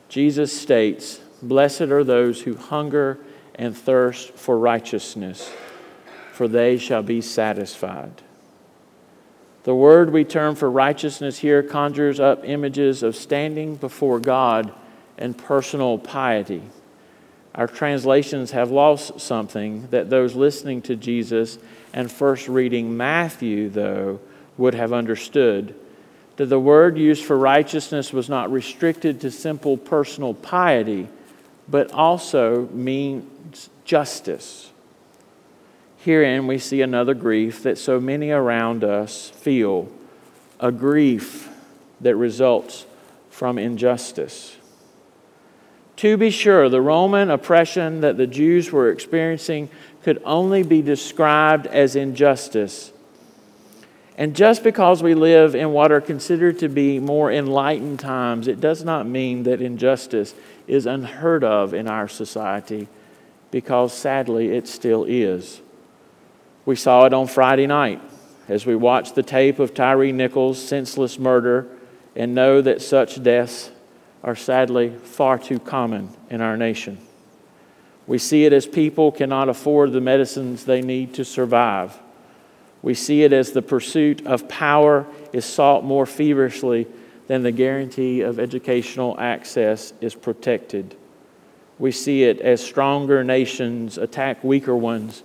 Jesus 0.08 0.58
states, 0.58 1.20
Blessed 1.42 1.82
are 1.82 2.04
those 2.04 2.42
who 2.42 2.54
hunger 2.54 3.18
and 3.54 3.76
thirst 3.76 4.32
for 4.32 4.58
righteousness, 4.58 5.50
for 6.32 6.48
they 6.48 6.76
shall 6.76 7.02
be 7.02 7.20
satisfied. 7.20 8.22
The 9.68 9.74
word 9.74 10.14
we 10.14 10.24
term 10.24 10.54
for 10.54 10.70
righteousness 10.70 11.40
here 11.40 11.62
conjures 11.62 12.18
up 12.18 12.42
images 12.42 13.02
of 13.02 13.14
standing 13.14 13.76
before 13.76 14.18
God 14.18 14.72
and 15.18 15.36
personal 15.36 15.98
piety. 15.98 16.62
Our 17.54 17.66
translations 17.66 18.52
have 18.52 18.70
lost 18.70 19.20
something 19.20 19.86
that 19.90 20.08
those 20.08 20.34
listening 20.34 20.80
to 20.80 20.96
Jesus 20.96 21.58
and 21.92 22.10
first 22.10 22.48
reading 22.48 22.96
Matthew, 22.96 23.68
though, 23.68 24.20
would 24.56 24.72
have 24.72 24.94
understood. 24.94 25.74
That 26.36 26.46
the 26.46 26.58
word 26.58 26.96
used 26.96 27.26
for 27.26 27.36
righteousness 27.36 28.10
was 28.10 28.30
not 28.30 28.50
restricted 28.50 29.20
to 29.20 29.30
simple 29.30 29.76
personal 29.76 30.32
piety, 30.32 31.08
but 31.68 31.92
also 31.92 32.68
means 32.68 33.68
justice. 33.84 34.72
Herein 35.98 36.46
we 36.46 36.58
see 36.58 36.80
another 36.80 37.14
grief 37.14 37.62
that 37.64 37.76
so 37.76 38.00
many 38.00 38.30
around 38.30 38.84
us 38.84 39.30
feel 39.30 39.90
a 40.60 40.70
grief 40.70 41.48
that 42.00 42.16
results 42.16 42.86
from 43.30 43.58
injustice. 43.58 44.56
To 45.96 46.16
be 46.16 46.30
sure, 46.30 46.68
the 46.68 46.80
Roman 46.80 47.30
oppression 47.30 48.02
that 48.02 48.16
the 48.16 48.26
Jews 48.28 48.70
were 48.70 48.90
experiencing 48.90 49.68
could 50.04 50.22
only 50.24 50.62
be 50.62 50.80
described 50.80 51.66
as 51.66 51.96
injustice. 51.96 52.92
And 54.16 54.34
just 54.34 54.62
because 54.62 55.02
we 55.02 55.14
live 55.14 55.56
in 55.56 55.72
what 55.72 55.90
are 55.90 56.00
considered 56.00 56.60
to 56.60 56.68
be 56.68 57.00
more 57.00 57.32
enlightened 57.32 57.98
times, 57.98 58.46
it 58.46 58.60
does 58.60 58.84
not 58.84 59.06
mean 59.06 59.42
that 59.42 59.60
injustice 59.60 60.34
is 60.68 60.86
unheard 60.86 61.42
of 61.42 61.74
in 61.74 61.88
our 61.88 62.06
society, 62.06 62.86
because 63.50 63.92
sadly 63.92 64.50
it 64.50 64.68
still 64.68 65.04
is. 65.04 65.60
We 66.68 66.76
saw 66.76 67.06
it 67.06 67.14
on 67.14 67.28
Friday 67.28 67.66
night 67.66 68.02
as 68.46 68.66
we 68.66 68.76
watched 68.76 69.14
the 69.14 69.22
tape 69.22 69.58
of 69.58 69.72
Tyre 69.72 70.12
Nichols' 70.12 70.62
senseless 70.62 71.18
murder 71.18 71.66
and 72.14 72.34
know 72.34 72.60
that 72.60 72.82
such 72.82 73.22
deaths 73.22 73.70
are 74.22 74.36
sadly 74.36 74.90
far 74.90 75.38
too 75.38 75.60
common 75.60 76.10
in 76.28 76.42
our 76.42 76.58
nation. 76.58 76.98
We 78.06 78.18
see 78.18 78.44
it 78.44 78.52
as 78.52 78.66
people 78.66 79.10
cannot 79.10 79.48
afford 79.48 79.92
the 79.92 80.02
medicines 80.02 80.66
they 80.66 80.82
need 80.82 81.14
to 81.14 81.24
survive 81.24 81.98
we 82.82 82.94
see 82.94 83.22
it 83.22 83.32
as 83.32 83.52
the 83.52 83.62
pursuit 83.62 84.26
of 84.26 84.48
power 84.48 85.06
is 85.32 85.44
sought 85.44 85.84
more 85.84 86.06
feverishly 86.06 86.86
than 87.26 87.42
the 87.42 87.52
guarantee 87.52 88.20
of 88.20 88.38
educational 88.38 89.18
access 89.18 89.92
is 90.00 90.14
protected. 90.14 90.96
We 91.78 91.92
see 91.92 92.24
it 92.24 92.40
as 92.40 92.64
stronger 92.64 93.24
nations 93.24 93.98
attack 93.98 94.42
weaker 94.44 94.76
ones 94.76 95.22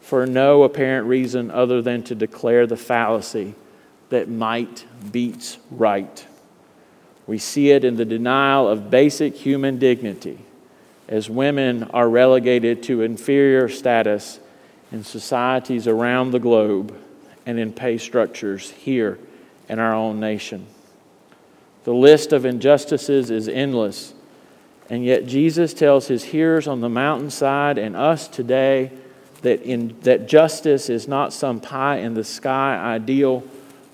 for 0.00 0.26
no 0.26 0.62
apparent 0.62 1.06
reason 1.06 1.50
other 1.50 1.82
than 1.82 2.02
to 2.04 2.14
declare 2.14 2.66
the 2.66 2.76
fallacy 2.76 3.54
that 4.08 4.28
might 4.28 4.84
beats 5.12 5.58
right. 5.70 6.26
We 7.26 7.38
see 7.38 7.70
it 7.70 7.84
in 7.84 7.96
the 7.96 8.04
denial 8.04 8.68
of 8.68 8.90
basic 8.90 9.36
human 9.36 9.78
dignity 9.78 10.38
as 11.08 11.30
women 11.30 11.84
are 11.84 12.08
relegated 12.08 12.82
to 12.84 13.02
inferior 13.02 13.68
status 13.68 14.40
in 14.90 15.04
societies 15.04 15.86
around 15.86 16.30
the 16.30 16.38
globe 16.38 16.96
and 17.46 17.58
in 17.58 17.72
pay 17.72 17.98
structures 17.98 18.70
here 18.70 19.18
in 19.68 19.78
our 19.78 19.94
own 19.94 20.18
nation. 20.18 20.66
The 21.84 21.94
list 21.94 22.32
of 22.32 22.44
injustices 22.44 23.30
is 23.30 23.48
endless, 23.48 24.14
and 24.88 25.04
yet 25.04 25.26
Jesus 25.26 25.72
tells 25.72 26.08
his 26.08 26.24
hearers 26.24 26.66
on 26.66 26.80
the 26.80 26.88
mountainside 26.88 27.78
and 27.78 27.96
us 27.96 28.28
today 28.28 28.90
that, 29.42 29.62
in, 29.62 29.96
that 30.02 30.28
justice 30.28 30.88
is 30.88 31.08
not 31.08 31.32
some 31.32 31.60
pie 31.60 31.98
in 31.98 32.14
the 32.14 32.24
sky 32.24 32.76
ideal, 32.76 33.42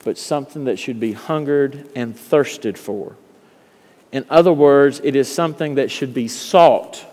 but 0.05 0.19
something 0.19 0.65
that 0.65 0.79
should 0.79 1.01
be 1.01 1.13
hungered 1.13 1.89
and 1.95 2.17
thirsted 2.17 2.79
for. 2.79 3.17
In 4.13 4.25
other 4.31 4.53
words, 4.53 5.01
it 5.03 5.17
is 5.17 5.33
something 5.33 5.75
that 5.77 5.91
should 5.91 6.15
be 6.15 6.29
sought 6.29 7.05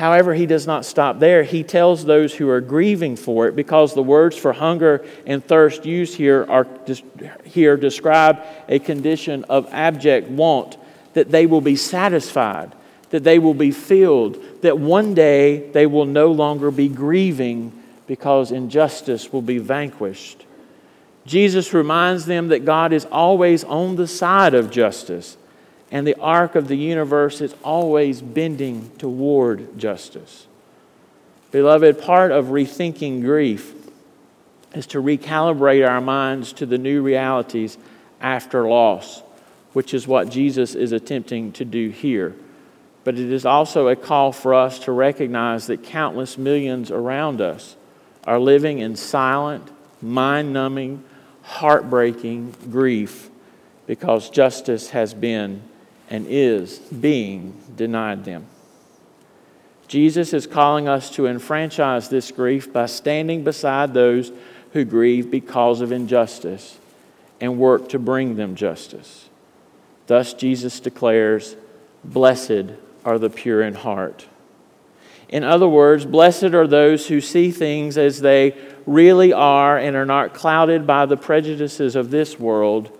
However, 0.00 0.32
he 0.32 0.46
does 0.46 0.66
not 0.66 0.86
stop 0.86 1.18
there. 1.18 1.42
He 1.42 1.62
tells 1.62 2.06
those 2.06 2.34
who 2.34 2.48
are 2.48 2.62
grieving 2.62 3.16
for 3.16 3.48
it, 3.48 3.54
because 3.54 3.92
the 3.92 4.02
words 4.02 4.34
for 4.34 4.54
hunger 4.54 5.04
and 5.26 5.44
thirst 5.44 5.84
used 5.84 6.14
here 6.14 6.46
are 6.48 6.66
here 7.44 7.76
describe 7.76 8.42
a 8.66 8.78
condition 8.78 9.44
of 9.50 9.68
abject 9.72 10.30
want, 10.30 10.78
that 11.12 11.30
they 11.30 11.44
will 11.44 11.60
be 11.60 11.76
satisfied, 11.76 12.72
that 13.10 13.24
they 13.24 13.38
will 13.38 13.54
be 13.54 13.70
filled, 13.70 14.42
that 14.62 14.78
one 14.78 15.14
day 15.14 15.68
they 15.70 15.86
will 15.86 16.06
no 16.06 16.30
longer 16.30 16.70
be 16.70 16.88
grieving 16.88 17.72
because 18.06 18.50
injustice 18.50 19.32
will 19.32 19.42
be 19.42 19.58
vanquished. 19.58 20.46
Jesus 21.26 21.74
reminds 21.74 22.26
them 22.26 22.48
that 22.48 22.64
God 22.64 22.92
is 22.92 23.04
always 23.04 23.62
on 23.64 23.96
the 23.96 24.08
side 24.08 24.54
of 24.54 24.70
justice 24.70 25.36
and 25.90 26.06
the 26.06 26.18
arc 26.20 26.54
of 26.54 26.68
the 26.68 26.76
universe 26.76 27.40
is 27.40 27.54
always 27.64 28.22
bending 28.22 28.90
toward 28.98 29.76
justice. 29.78 30.46
Beloved, 31.50 32.00
part 32.00 32.30
of 32.30 32.46
rethinking 32.46 33.22
grief 33.22 33.74
is 34.72 34.86
to 34.88 35.02
recalibrate 35.02 35.86
our 35.88 36.00
minds 36.00 36.52
to 36.54 36.66
the 36.66 36.78
new 36.78 37.02
realities 37.02 37.76
after 38.20 38.68
loss, 38.68 39.22
which 39.72 39.92
is 39.92 40.06
what 40.06 40.30
Jesus 40.30 40.76
is 40.76 40.92
attempting 40.92 41.50
to 41.52 41.64
do 41.64 41.90
here. 41.90 42.36
But 43.04 43.18
it 43.18 43.32
is 43.32 43.46
also 43.46 43.88
a 43.88 43.96
call 43.96 44.32
for 44.32 44.54
us 44.54 44.78
to 44.80 44.92
recognize 44.92 45.66
that 45.66 45.82
countless 45.82 46.36
millions 46.36 46.90
around 46.90 47.40
us 47.40 47.76
are 48.26 48.38
living 48.38 48.78
in 48.78 48.96
silent, 48.96 49.70
mind 50.02 50.52
numbing, 50.52 51.02
heartbreaking 51.42 52.54
grief 52.70 53.30
because 53.86 54.30
justice 54.30 54.90
has 54.90 55.14
been 55.14 55.62
and 56.10 56.26
is 56.28 56.78
being 56.78 57.60
denied 57.76 58.24
them. 58.24 58.46
Jesus 59.88 60.32
is 60.32 60.46
calling 60.46 60.86
us 60.86 61.10
to 61.10 61.26
enfranchise 61.26 62.08
this 62.08 62.30
grief 62.30 62.72
by 62.72 62.86
standing 62.86 63.42
beside 63.42 63.92
those 63.92 64.30
who 64.72 64.84
grieve 64.84 65.30
because 65.30 65.80
of 65.80 65.90
injustice 65.90 66.78
and 67.40 67.58
work 67.58 67.88
to 67.88 67.98
bring 67.98 68.36
them 68.36 68.54
justice. 68.54 69.28
Thus, 70.06 70.34
Jesus 70.34 70.78
declares, 70.78 71.56
Blessed 72.04 72.70
are 73.04 73.18
the 73.18 73.30
pure 73.30 73.62
in 73.62 73.74
heart. 73.74 74.26
In 75.28 75.44
other 75.44 75.68
words, 75.68 76.04
blessed 76.04 76.54
are 76.54 76.66
those 76.66 77.06
who 77.06 77.20
see 77.20 77.50
things 77.50 77.96
as 77.96 78.20
they 78.20 78.56
really 78.86 79.32
are 79.32 79.78
and 79.78 79.96
are 79.96 80.06
not 80.06 80.34
clouded 80.34 80.86
by 80.86 81.06
the 81.06 81.16
prejudices 81.16 81.94
of 81.94 82.10
this 82.10 82.38
world, 82.38 82.96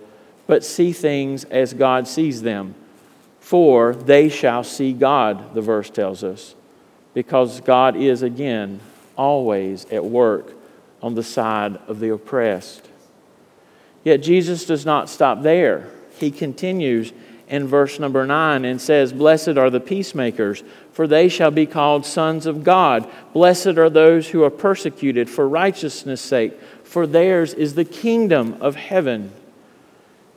but 0.47 0.63
see 0.63 0.93
things 0.93 1.43
as 1.45 1.73
God 1.73 2.07
sees 2.07 2.41
them 2.41 2.75
for 3.51 3.93
they 3.93 4.29
shall 4.29 4.63
see 4.63 4.93
God, 4.93 5.53
the 5.53 5.61
verse 5.61 5.89
tells 5.89 6.23
us, 6.23 6.55
because 7.13 7.59
God 7.59 7.97
is 7.97 8.21
again 8.21 8.79
always 9.17 9.83
at 9.91 10.05
work 10.05 10.53
on 11.01 11.15
the 11.15 11.23
side 11.23 11.77
of 11.87 11.99
the 11.99 12.13
oppressed. 12.13 12.87
Yet 14.05 14.21
Jesus 14.21 14.65
does 14.65 14.85
not 14.85 15.09
stop 15.09 15.41
there. 15.41 15.89
He 16.17 16.31
continues 16.31 17.11
in 17.51 17.67
verse 17.67 17.99
number 17.99 18.25
9 18.25 18.63
and 18.63 18.81
says, 18.81 19.11
Blessed 19.11 19.57
are 19.57 19.69
the 19.69 19.81
peacemakers, 19.81 20.63
for 20.93 21.05
they 21.05 21.27
shall 21.27 21.51
be 21.51 21.65
called 21.65 22.05
sons 22.05 22.45
of 22.45 22.63
God. 22.63 23.07
Blessed 23.33 23.77
are 23.77 23.89
those 23.89 24.29
who 24.29 24.41
are 24.43 24.49
persecuted 24.49 25.29
for 25.29 25.47
righteousness' 25.47 26.21
sake, 26.21 26.59
for 26.83 27.05
theirs 27.05 27.53
is 27.53 27.75
the 27.75 27.85
kingdom 27.85 28.57
of 28.61 28.77
heaven. 28.77 29.33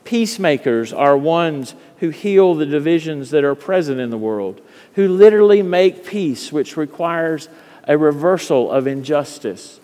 Peacemakers 0.03 0.91
are 0.91 1.17
ones 1.17 1.73
who 1.99 2.09
heal 2.09 2.53
the 2.53 2.65
divisions 2.65 3.31
that 3.31 3.45
are 3.45 3.55
present 3.55 3.99
in 4.01 4.09
the 4.09 4.17
world, 4.17 4.59
who 4.95 5.07
literally 5.07 5.61
make 5.61 6.05
peace, 6.05 6.51
which 6.51 6.75
requires 6.75 7.47
a 7.85 7.97
reversal 7.97 8.69
of 8.69 8.87
injustice. 8.87 9.79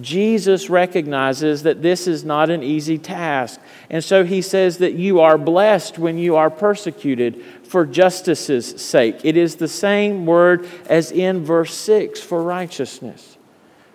Jesus 0.00 0.68
recognizes 0.68 1.62
that 1.62 1.82
this 1.82 2.08
is 2.08 2.24
not 2.24 2.50
an 2.50 2.62
easy 2.62 2.98
task. 2.98 3.60
And 3.88 4.02
so 4.02 4.24
he 4.24 4.42
says 4.42 4.78
that 4.78 4.94
you 4.94 5.20
are 5.20 5.38
blessed 5.38 5.98
when 5.98 6.18
you 6.18 6.34
are 6.36 6.50
persecuted 6.50 7.42
for 7.62 7.86
justice's 7.86 8.80
sake. 8.80 9.20
It 9.22 9.36
is 9.36 9.56
the 9.56 9.68
same 9.68 10.26
word 10.26 10.68
as 10.86 11.12
in 11.12 11.44
verse 11.44 11.74
6 11.74 12.20
for 12.20 12.42
righteousness. 12.42 13.38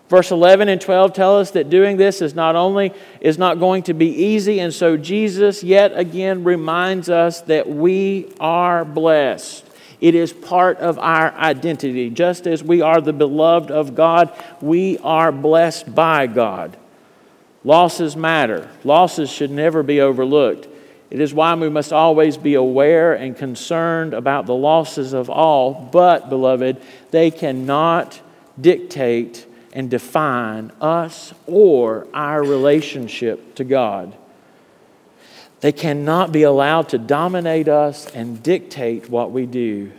Verse 0.09 0.31
11 0.31 0.69
and 0.69 0.81
12 0.81 1.13
tell 1.13 1.37
us 1.37 1.51
that 1.51 1.69
doing 1.69 1.97
this 1.97 2.21
is 2.21 2.33
not 2.33 2.55
only 2.55 2.93
is 3.21 3.37
not 3.37 3.59
going 3.59 3.83
to 3.83 3.93
be 3.93 4.07
easy 4.07 4.59
and 4.59 4.73
so 4.73 4.97
Jesus 4.97 5.63
yet 5.63 5.95
again 5.95 6.43
reminds 6.43 7.09
us 7.09 7.41
that 7.41 7.69
we 7.69 8.33
are 8.39 8.83
blessed. 8.83 9.68
It 10.01 10.15
is 10.15 10.31
part 10.31 10.77
of 10.77 10.97
our 10.97 11.31
identity. 11.33 12.09
Just 12.09 12.47
as 12.47 12.63
we 12.63 12.81
are 12.81 13.01
the 13.01 13.13
beloved 13.13 13.69
of 13.69 13.95
God, 13.95 14.31
we 14.61 14.97
are 14.99 15.31
blessed 15.31 15.93
by 15.93 16.27
God. 16.27 16.77
Losses 17.63 18.15
matter. 18.15 18.69
Losses 18.83 19.29
should 19.29 19.51
never 19.51 19.83
be 19.83 19.99
overlooked. 19.99 20.67
It 21.09 21.19
is 21.19 21.33
why 21.33 21.53
we 21.55 21.69
must 21.69 21.91
always 21.91 22.37
be 22.37 22.53
aware 22.53 23.13
and 23.13 23.35
concerned 23.35 24.13
about 24.13 24.45
the 24.45 24.55
losses 24.55 25.11
of 25.13 25.29
all, 25.29 25.89
but, 25.91 26.29
beloved, 26.29 26.81
they 27.11 27.31
cannot 27.31 28.21
dictate 28.59 29.45
and 29.73 29.89
define 29.89 30.71
us 30.79 31.33
or 31.47 32.07
our 32.13 32.43
relationship 32.43 33.55
to 33.55 33.63
God. 33.63 34.15
They 35.61 35.71
cannot 35.71 36.31
be 36.31 36.43
allowed 36.43 36.89
to 36.89 36.97
dominate 36.97 37.67
us 37.67 38.09
and 38.13 38.41
dictate 38.41 39.09
what 39.09 39.31
we 39.31 39.45
do. 39.45 39.91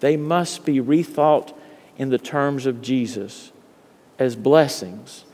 They 0.00 0.16
must 0.16 0.64
be 0.64 0.80
rethought 0.80 1.54
in 1.96 2.10
the 2.10 2.18
terms 2.18 2.66
of 2.66 2.82
Jesus 2.82 3.52
as 4.18 4.34
blessings. 4.34 5.24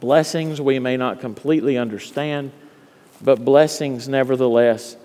Blessings 0.00 0.60
we 0.60 0.78
may 0.78 0.96
not 0.96 1.20
completely 1.20 1.76
understand, 1.76 2.52
but 3.22 3.44
blessings 3.44 4.08
nevertheless, 4.08 4.96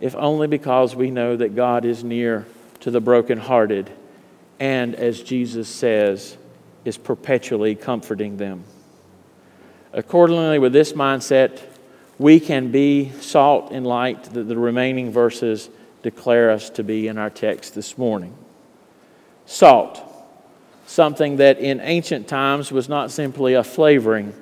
if 0.00 0.14
only 0.14 0.46
because 0.46 0.94
we 0.94 1.10
know 1.10 1.36
that 1.36 1.56
God 1.56 1.84
is 1.84 2.04
near 2.04 2.46
to 2.80 2.90
the 2.90 3.00
brokenhearted. 3.00 3.90
And 4.60 4.94
as 4.94 5.22
Jesus 5.22 5.68
says, 5.68 6.36
is 6.84 6.96
perpetually 6.96 7.74
comforting 7.74 8.36
them. 8.36 8.64
Accordingly, 9.92 10.58
with 10.58 10.72
this 10.72 10.92
mindset, 10.92 11.60
we 12.18 12.40
can 12.40 12.70
be 12.70 13.12
salt 13.20 13.70
and 13.70 13.86
light 13.86 14.24
that 14.24 14.44
the 14.44 14.56
remaining 14.56 15.10
verses 15.12 15.70
declare 16.02 16.50
us 16.50 16.70
to 16.70 16.82
be 16.82 17.08
in 17.08 17.18
our 17.18 17.30
text 17.30 17.74
this 17.74 17.96
morning. 17.96 18.34
Salt, 19.46 20.00
something 20.86 21.36
that 21.36 21.58
in 21.58 21.80
ancient 21.80 22.28
times 22.28 22.72
was 22.72 22.88
not 22.88 23.10
simply 23.10 23.54
a 23.54 23.64
flavoring, 23.64 24.32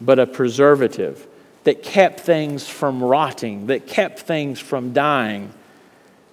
but 0.00 0.18
a 0.18 0.26
preservative. 0.26 1.26
that 1.68 1.82
kept 1.82 2.20
things 2.20 2.66
from 2.66 3.04
rotting, 3.04 3.66
that 3.66 3.86
kept 3.86 4.20
things 4.20 4.58
from 4.58 4.94
dying 4.94 5.52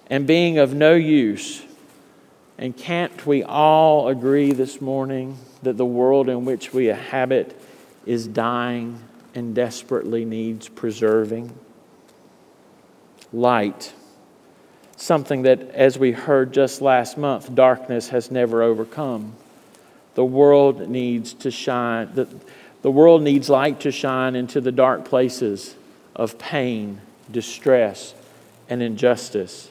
and 0.08 0.26
being 0.26 0.56
of 0.56 0.72
no 0.72 0.94
use. 0.94 1.62
And 2.56 2.74
can't 2.74 3.26
we 3.26 3.42
all 3.42 4.08
agree 4.08 4.52
this 4.52 4.80
morning 4.80 5.36
that 5.62 5.76
the 5.76 5.84
world 5.84 6.30
in 6.30 6.46
which 6.46 6.72
we 6.72 6.88
inhabit 6.88 7.60
is 8.06 8.26
dying 8.26 8.98
and 9.36 9.54
desperately 9.54 10.24
needs 10.24 10.68
preserving? 10.68 11.56
Light, 13.32 13.92
something 14.96 15.42
that, 15.42 15.60
as 15.70 15.98
we 15.98 16.12
heard 16.12 16.52
just 16.52 16.80
last 16.80 17.18
month, 17.18 17.54
darkness 17.54 18.08
has 18.08 18.30
never 18.30 18.62
overcome. 18.62 19.34
The 20.14 20.24
world 20.24 20.88
needs 20.88 21.34
to 21.34 21.50
shine, 21.50 22.10
the, 22.14 22.28
the 22.82 22.90
world 22.90 23.22
needs 23.22 23.48
light 23.48 23.80
to 23.80 23.90
shine 23.90 24.34
into 24.34 24.60
the 24.60 24.72
dark 24.72 25.04
places 25.04 25.74
of 26.14 26.38
pain, 26.38 27.00
distress, 27.30 28.14
and 28.68 28.82
injustice. 28.82 29.70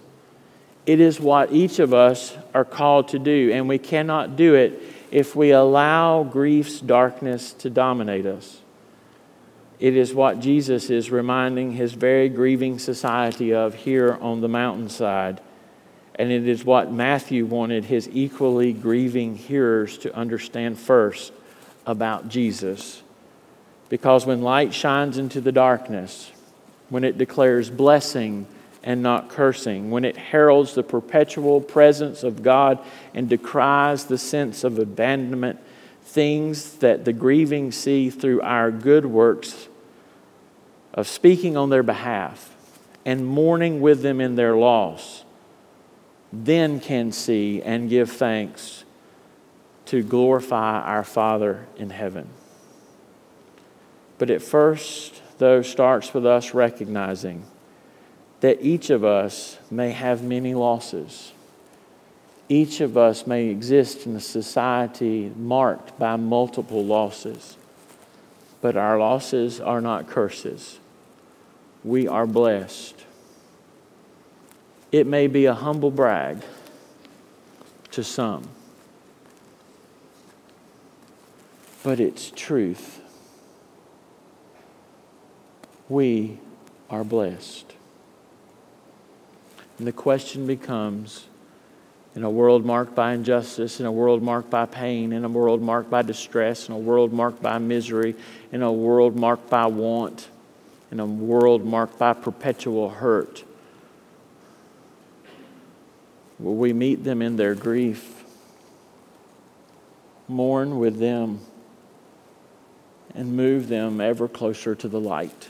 It 0.85 0.99
is 0.99 1.19
what 1.19 1.51
each 1.51 1.79
of 1.79 1.93
us 1.93 2.37
are 2.53 2.65
called 2.65 3.07
to 3.09 3.19
do, 3.19 3.51
and 3.51 3.67
we 3.67 3.79
cannot 3.79 4.35
do 4.35 4.53
it 4.53 4.79
if 5.11 5.35
we 5.35 5.51
allow 5.51 6.23
grief's 6.23 6.79
darkness 6.79 7.53
to 7.53 7.69
dominate 7.69 8.25
us. 8.25 8.61
It 9.79 9.95
is 9.95 10.13
what 10.13 10.39
Jesus 10.39 10.89
is 10.89 11.11
reminding 11.11 11.73
his 11.73 11.93
very 11.93 12.29
grieving 12.29 12.79
society 12.79 13.53
of 13.53 13.75
here 13.75 14.17
on 14.21 14.41
the 14.41 14.47
mountainside. 14.47 15.41
And 16.15 16.31
it 16.31 16.47
is 16.47 16.63
what 16.63 16.93
Matthew 16.93 17.45
wanted 17.45 17.85
his 17.85 18.09
equally 18.11 18.71
grieving 18.71 19.35
hearers 19.35 19.97
to 19.99 20.15
understand 20.15 20.79
first 20.79 21.33
about 21.85 22.29
Jesus. 22.29 23.03
Because 23.89 24.25
when 24.25 24.41
light 24.41 24.73
shines 24.73 25.17
into 25.17 25.41
the 25.41 25.51
darkness, 25.51 26.31
when 26.89 27.03
it 27.03 27.17
declares 27.17 27.69
blessing 27.69 28.47
and 28.81 29.03
not 29.03 29.29
cursing, 29.29 29.91
when 29.91 30.05
it 30.05 30.15
heralds 30.15 30.73
the 30.73 30.83
perpetual 30.83 31.59
presence 31.59 32.23
of 32.23 32.43
God 32.43 32.79
and 33.13 33.27
decries 33.27 34.05
the 34.05 34.17
sense 34.17 34.63
of 34.63 34.79
abandonment, 34.79 35.59
things 36.05 36.75
that 36.77 37.03
the 37.03 37.11
grieving 37.11 37.71
see 37.71 38.09
through 38.09 38.39
our 38.41 38.71
good 38.71 39.05
works 39.05 39.67
of 40.93 41.07
speaking 41.07 41.57
on 41.57 41.69
their 41.69 41.83
behalf 41.83 42.55
and 43.05 43.27
mourning 43.27 43.81
with 43.81 44.01
them 44.01 44.21
in 44.21 44.35
their 44.35 44.55
loss, 44.55 45.25
then 46.31 46.79
can 46.79 47.11
see 47.11 47.61
and 47.61 47.89
give 47.89 48.11
thanks 48.11 48.85
to 49.85 50.01
glorify 50.01 50.79
our 50.81 51.03
Father 51.03 51.67
in 51.75 51.89
heaven. 51.89 52.29
But 54.17 54.29
at 54.29 54.41
first, 54.41 55.21
though, 55.37 55.61
starts 55.61 56.13
with 56.13 56.25
us 56.25 56.53
recognizing 56.53 57.45
that 58.39 58.61
each 58.61 58.89
of 58.89 59.03
us 59.03 59.57
may 59.69 59.91
have 59.91 60.23
many 60.23 60.53
losses. 60.53 61.33
Each 62.47 62.79
of 62.79 62.95
us 62.95 63.25
may 63.25 63.47
exist 63.47 64.05
in 64.05 64.15
a 64.15 64.19
society 64.19 65.31
marked 65.35 65.97
by 65.97 66.15
multiple 66.15 66.85
losses. 66.85 67.57
But 68.61 68.77
our 68.77 68.99
losses 68.99 69.59
are 69.59 69.81
not 69.81 70.07
curses. 70.07 70.79
We 71.83 72.07
are 72.07 72.27
blessed. 72.27 72.95
It 74.91 75.07
may 75.07 75.27
be 75.27 75.45
a 75.45 75.53
humble 75.53 75.91
brag 75.91 76.43
to 77.91 78.03
some, 78.03 78.47
but 81.83 81.99
it's 81.99 82.31
truth. 82.31 83.01
We 85.89 86.39
are 86.89 87.03
blessed. 87.03 87.73
And 89.77 89.85
the 89.85 89.91
question 89.91 90.47
becomes 90.47 91.25
in 92.15 92.23
a 92.23 92.29
world 92.29 92.65
marked 92.65 92.95
by 92.95 93.13
injustice, 93.13 93.81
in 93.81 93.85
a 93.85 93.91
world 93.91 94.23
marked 94.23 94.49
by 94.49 94.65
pain, 94.65 95.11
in 95.11 95.25
a 95.25 95.29
world 95.29 95.61
marked 95.61 95.89
by 95.89 96.01
distress, 96.01 96.69
in 96.69 96.73
a 96.73 96.77
world 96.77 97.11
marked 97.11 97.41
by 97.41 97.57
misery, 97.57 98.15
in 98.53 98.61
a 98.61 98.71
world 98.71 99.17
marked 99.17 99.49
by 99.49 99.65
want, 99.65 100.29
in 100.91 101.01
a 101.01 101.05
world 101.05 101.65
marked 101.65 101.99
by 101.99 102.13
perpetual 102.13 102.89
hurt, 102.89 103.43
will 106.39 106.55
we 106.55 106.71
meet 106.71 107.03
them 107.03 107.21
in 107.21 107.35
their 107.35 107.53
grief, 107.53 108.23
mourn 110.29 110.79
with 110.79 110.97
them, 110.99 111.39
and 113.13 113.35
move 113.35 113.67
them 113.67 113.99
ever 113.99 114.27
closer 114.27 114.73
to 114.73 114.87
the 114.87 114.99
light? 114.99 115.49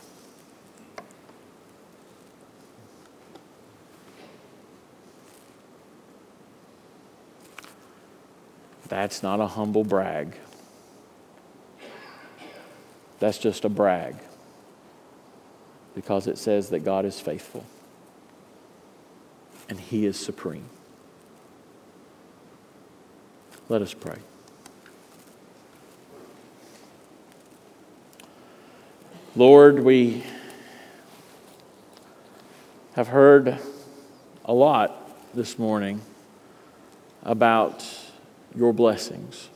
That's 8.95 9.21
not 9.21 9.41
a 9.41 9.47
humble 9.47 9.84
brag. 9.84 10.38
That's 13.19 13.38
just 13.38 13.65
a 13.65 13.69
brag 13.69 14.15
because 15.93 16.27
it 16.27 16.38
says 16.38 16.69
that 16.69 16.79
God 16.86 17.03
is 17.03 17.19
faithful 17.19 17.65
and 19.67 19.81
He 19.81 20.05
is 20.05 20.17
supreme. 20.17 20.63
Let 23.67 23.81
us 23.81 23.93
pray. 23.93 24.19
Lord, 29.36 29.84
we 29.84 30.23
have 32.93 33.10
heard 33.10 33.60
a 34.45 34.53
lot 34.53 35.36
this 35.36 35.60
morning 35.60 35.99
about 37.23 38.05
your 38.56 38.74
blessings. 38.74 39.50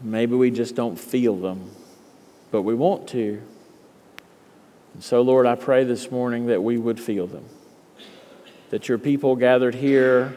Maybe 0.00 0.34
we 0.34 0.50
just 0.50 0.74
don't 0.74 0.98
feel 0.98 1.36
them, 1.36 1.70
but 2.50 2.62
we 2.62 2.74
want 2.74 3.08
to. 3.08 3.42
And 4.94 5.02
so, 5.02 5.22
Lord, 5.22 5.46
I 5.46 5.54
pray 5.54 5.84
this 5.84 6.10
morning 6.10 6.46
that 6.46 6.62
we 6.62 6.78
would 6.78 7.00
feel 7.00 7.26
them. 7.26 7.44
That 8.70 8.88
your 8.88 8.98
people 8.98 9.36
gathered 9.36 9.74
here 9.74 10.36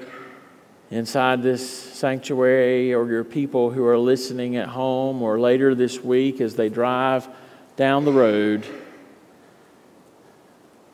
inside 0.92 1.44
this 1.44 1.70
sanctuary, 1.70 2.94
or 2.94 3.08
your 3.08 3.24
people 3.24 3.70
who 3.70 3.86
are 3.86 3.98
listening 3.98 4.56
at 4.56 4.70
home, 4.70 5.22
or 5.22 5.40
later 5.40 5.76
this 5.76 6.04
week 6.04 6.42
as 6.42 6.56
they 6.56 6.70
drive 6.70 7.28
down 7.76 8.06
the 8.06 8.12
road, 8.12 8.66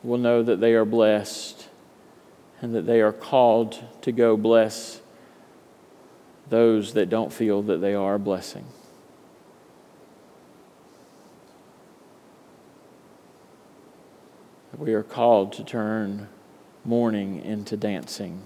will 0.02 0.18
know 0.18 0.42
that 0.42 0.60
they 0.60 0.74
are 0.74 0.84
blessed 0.84 1.68
and 2.60 2.74
that 2.74 2.86
they 2.86 3.00
are 3.00 3.12
called 3.12 3.82
to 4.02 4.12
go 4.12 4.36
bless 4.36 5.00
those 6.48 6.92
that 6.94 7.08
don't 7.08 7.32
feel 7.32 7.62
that 7.62 7.78
they 7.78 7.94
are 7.94 8.14
a 8.14 8.18
blessing. 8.18 8.66
We 14.76 14.92
are 14.92 15.02
called 15.02 15.52
to 15.54 15.64
turn 15.64 16.28
mourning 16.84 17.42
into 17.42 17.76
dancing. 17.76 18.42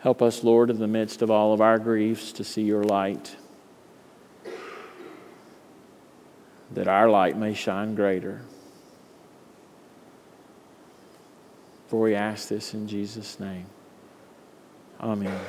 Help 0.00 0.22
us, 0.22 0.42
Lord, 0.42 0.70
in 0.70 0.78
the 0.78 0.88
midst 0.88 1.20
of 1.20 1.30
all 1.30 1.52
of 1.52 1.60
our 1.60 1.78
griefs, 1.78 2.32
to 2.32 2.44
see 2.44 2.62
your 2.62 2.82
light, 2.82 3.36
that 6.70 6.88
our 6.88 7.10
light 7.10 7.36
may 7.36 7.52
shine 7.52 7.94
greater. 7.94 8.40
For 11.90 12.02
we 12.02 12.14
ask 12.14 12.48
this 12.48 12.72
in 12.72 12.86
Jesus' 12.86 13.40
name. 13.40 13.66
Amen. 15.00 15.40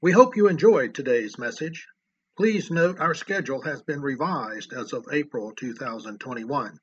We 0.00 0.10
hope 0.10 0.36
you 0.36 0.48
enjoyed 0.48 0.96
today's 0.96 1.38
message. 1.38 1.86
Please 2.36 2.68
note 2.68 2.98
our 2.98 3.14
schedule 3.14 3.62
has 3.62 3.82
been 3.82 4.02
revised 4.02 4.72
as 4.72 4.92
of 4.92 5.06
April 5.12 5.52
2021. 5.52 6.76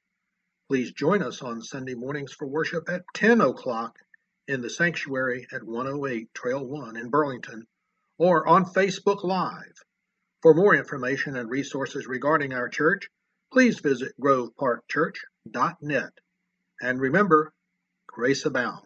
Please 0.69 0.93
join 0.93 1.21
us 1.21 1.41
on 1.41 1.61
Sunday 1.61 1.95
mornings 1.95 2.31
for 2.31 2.47
worship 2.47 2.87
at 2.87 3.03
10 3.13 3.41
o'clock 3.41 3.97
in 4.47 4.61
the 4.61 4.69
sanctuary 4.69 5.45
at 5.51 5.61
108 5.61 6.33
Trail 6.33 6.65
1 6.65 6.95
in 6.95 7.09
Burlington 7.09 7.67
or 8.17 8.47
on 8.47 8.63
Facebook 8.63 9.25
Live. 9.25 9.83
For 10.41 10.53
more 10.53 10.75
information 10.75 11.35
and 11.35 11.49
resources 11.49 12.07
regarding 12.07 12.53
our 12.53 12.69
church, 12.69 13.09
please 13.51 13.79
visit 13.79 14.13
groveparkchurch.net. 14.17 16.13
And 16.81 17.01
remember, 17.01 17.51
grace 18.07 18.45
abound. 18.45 18.85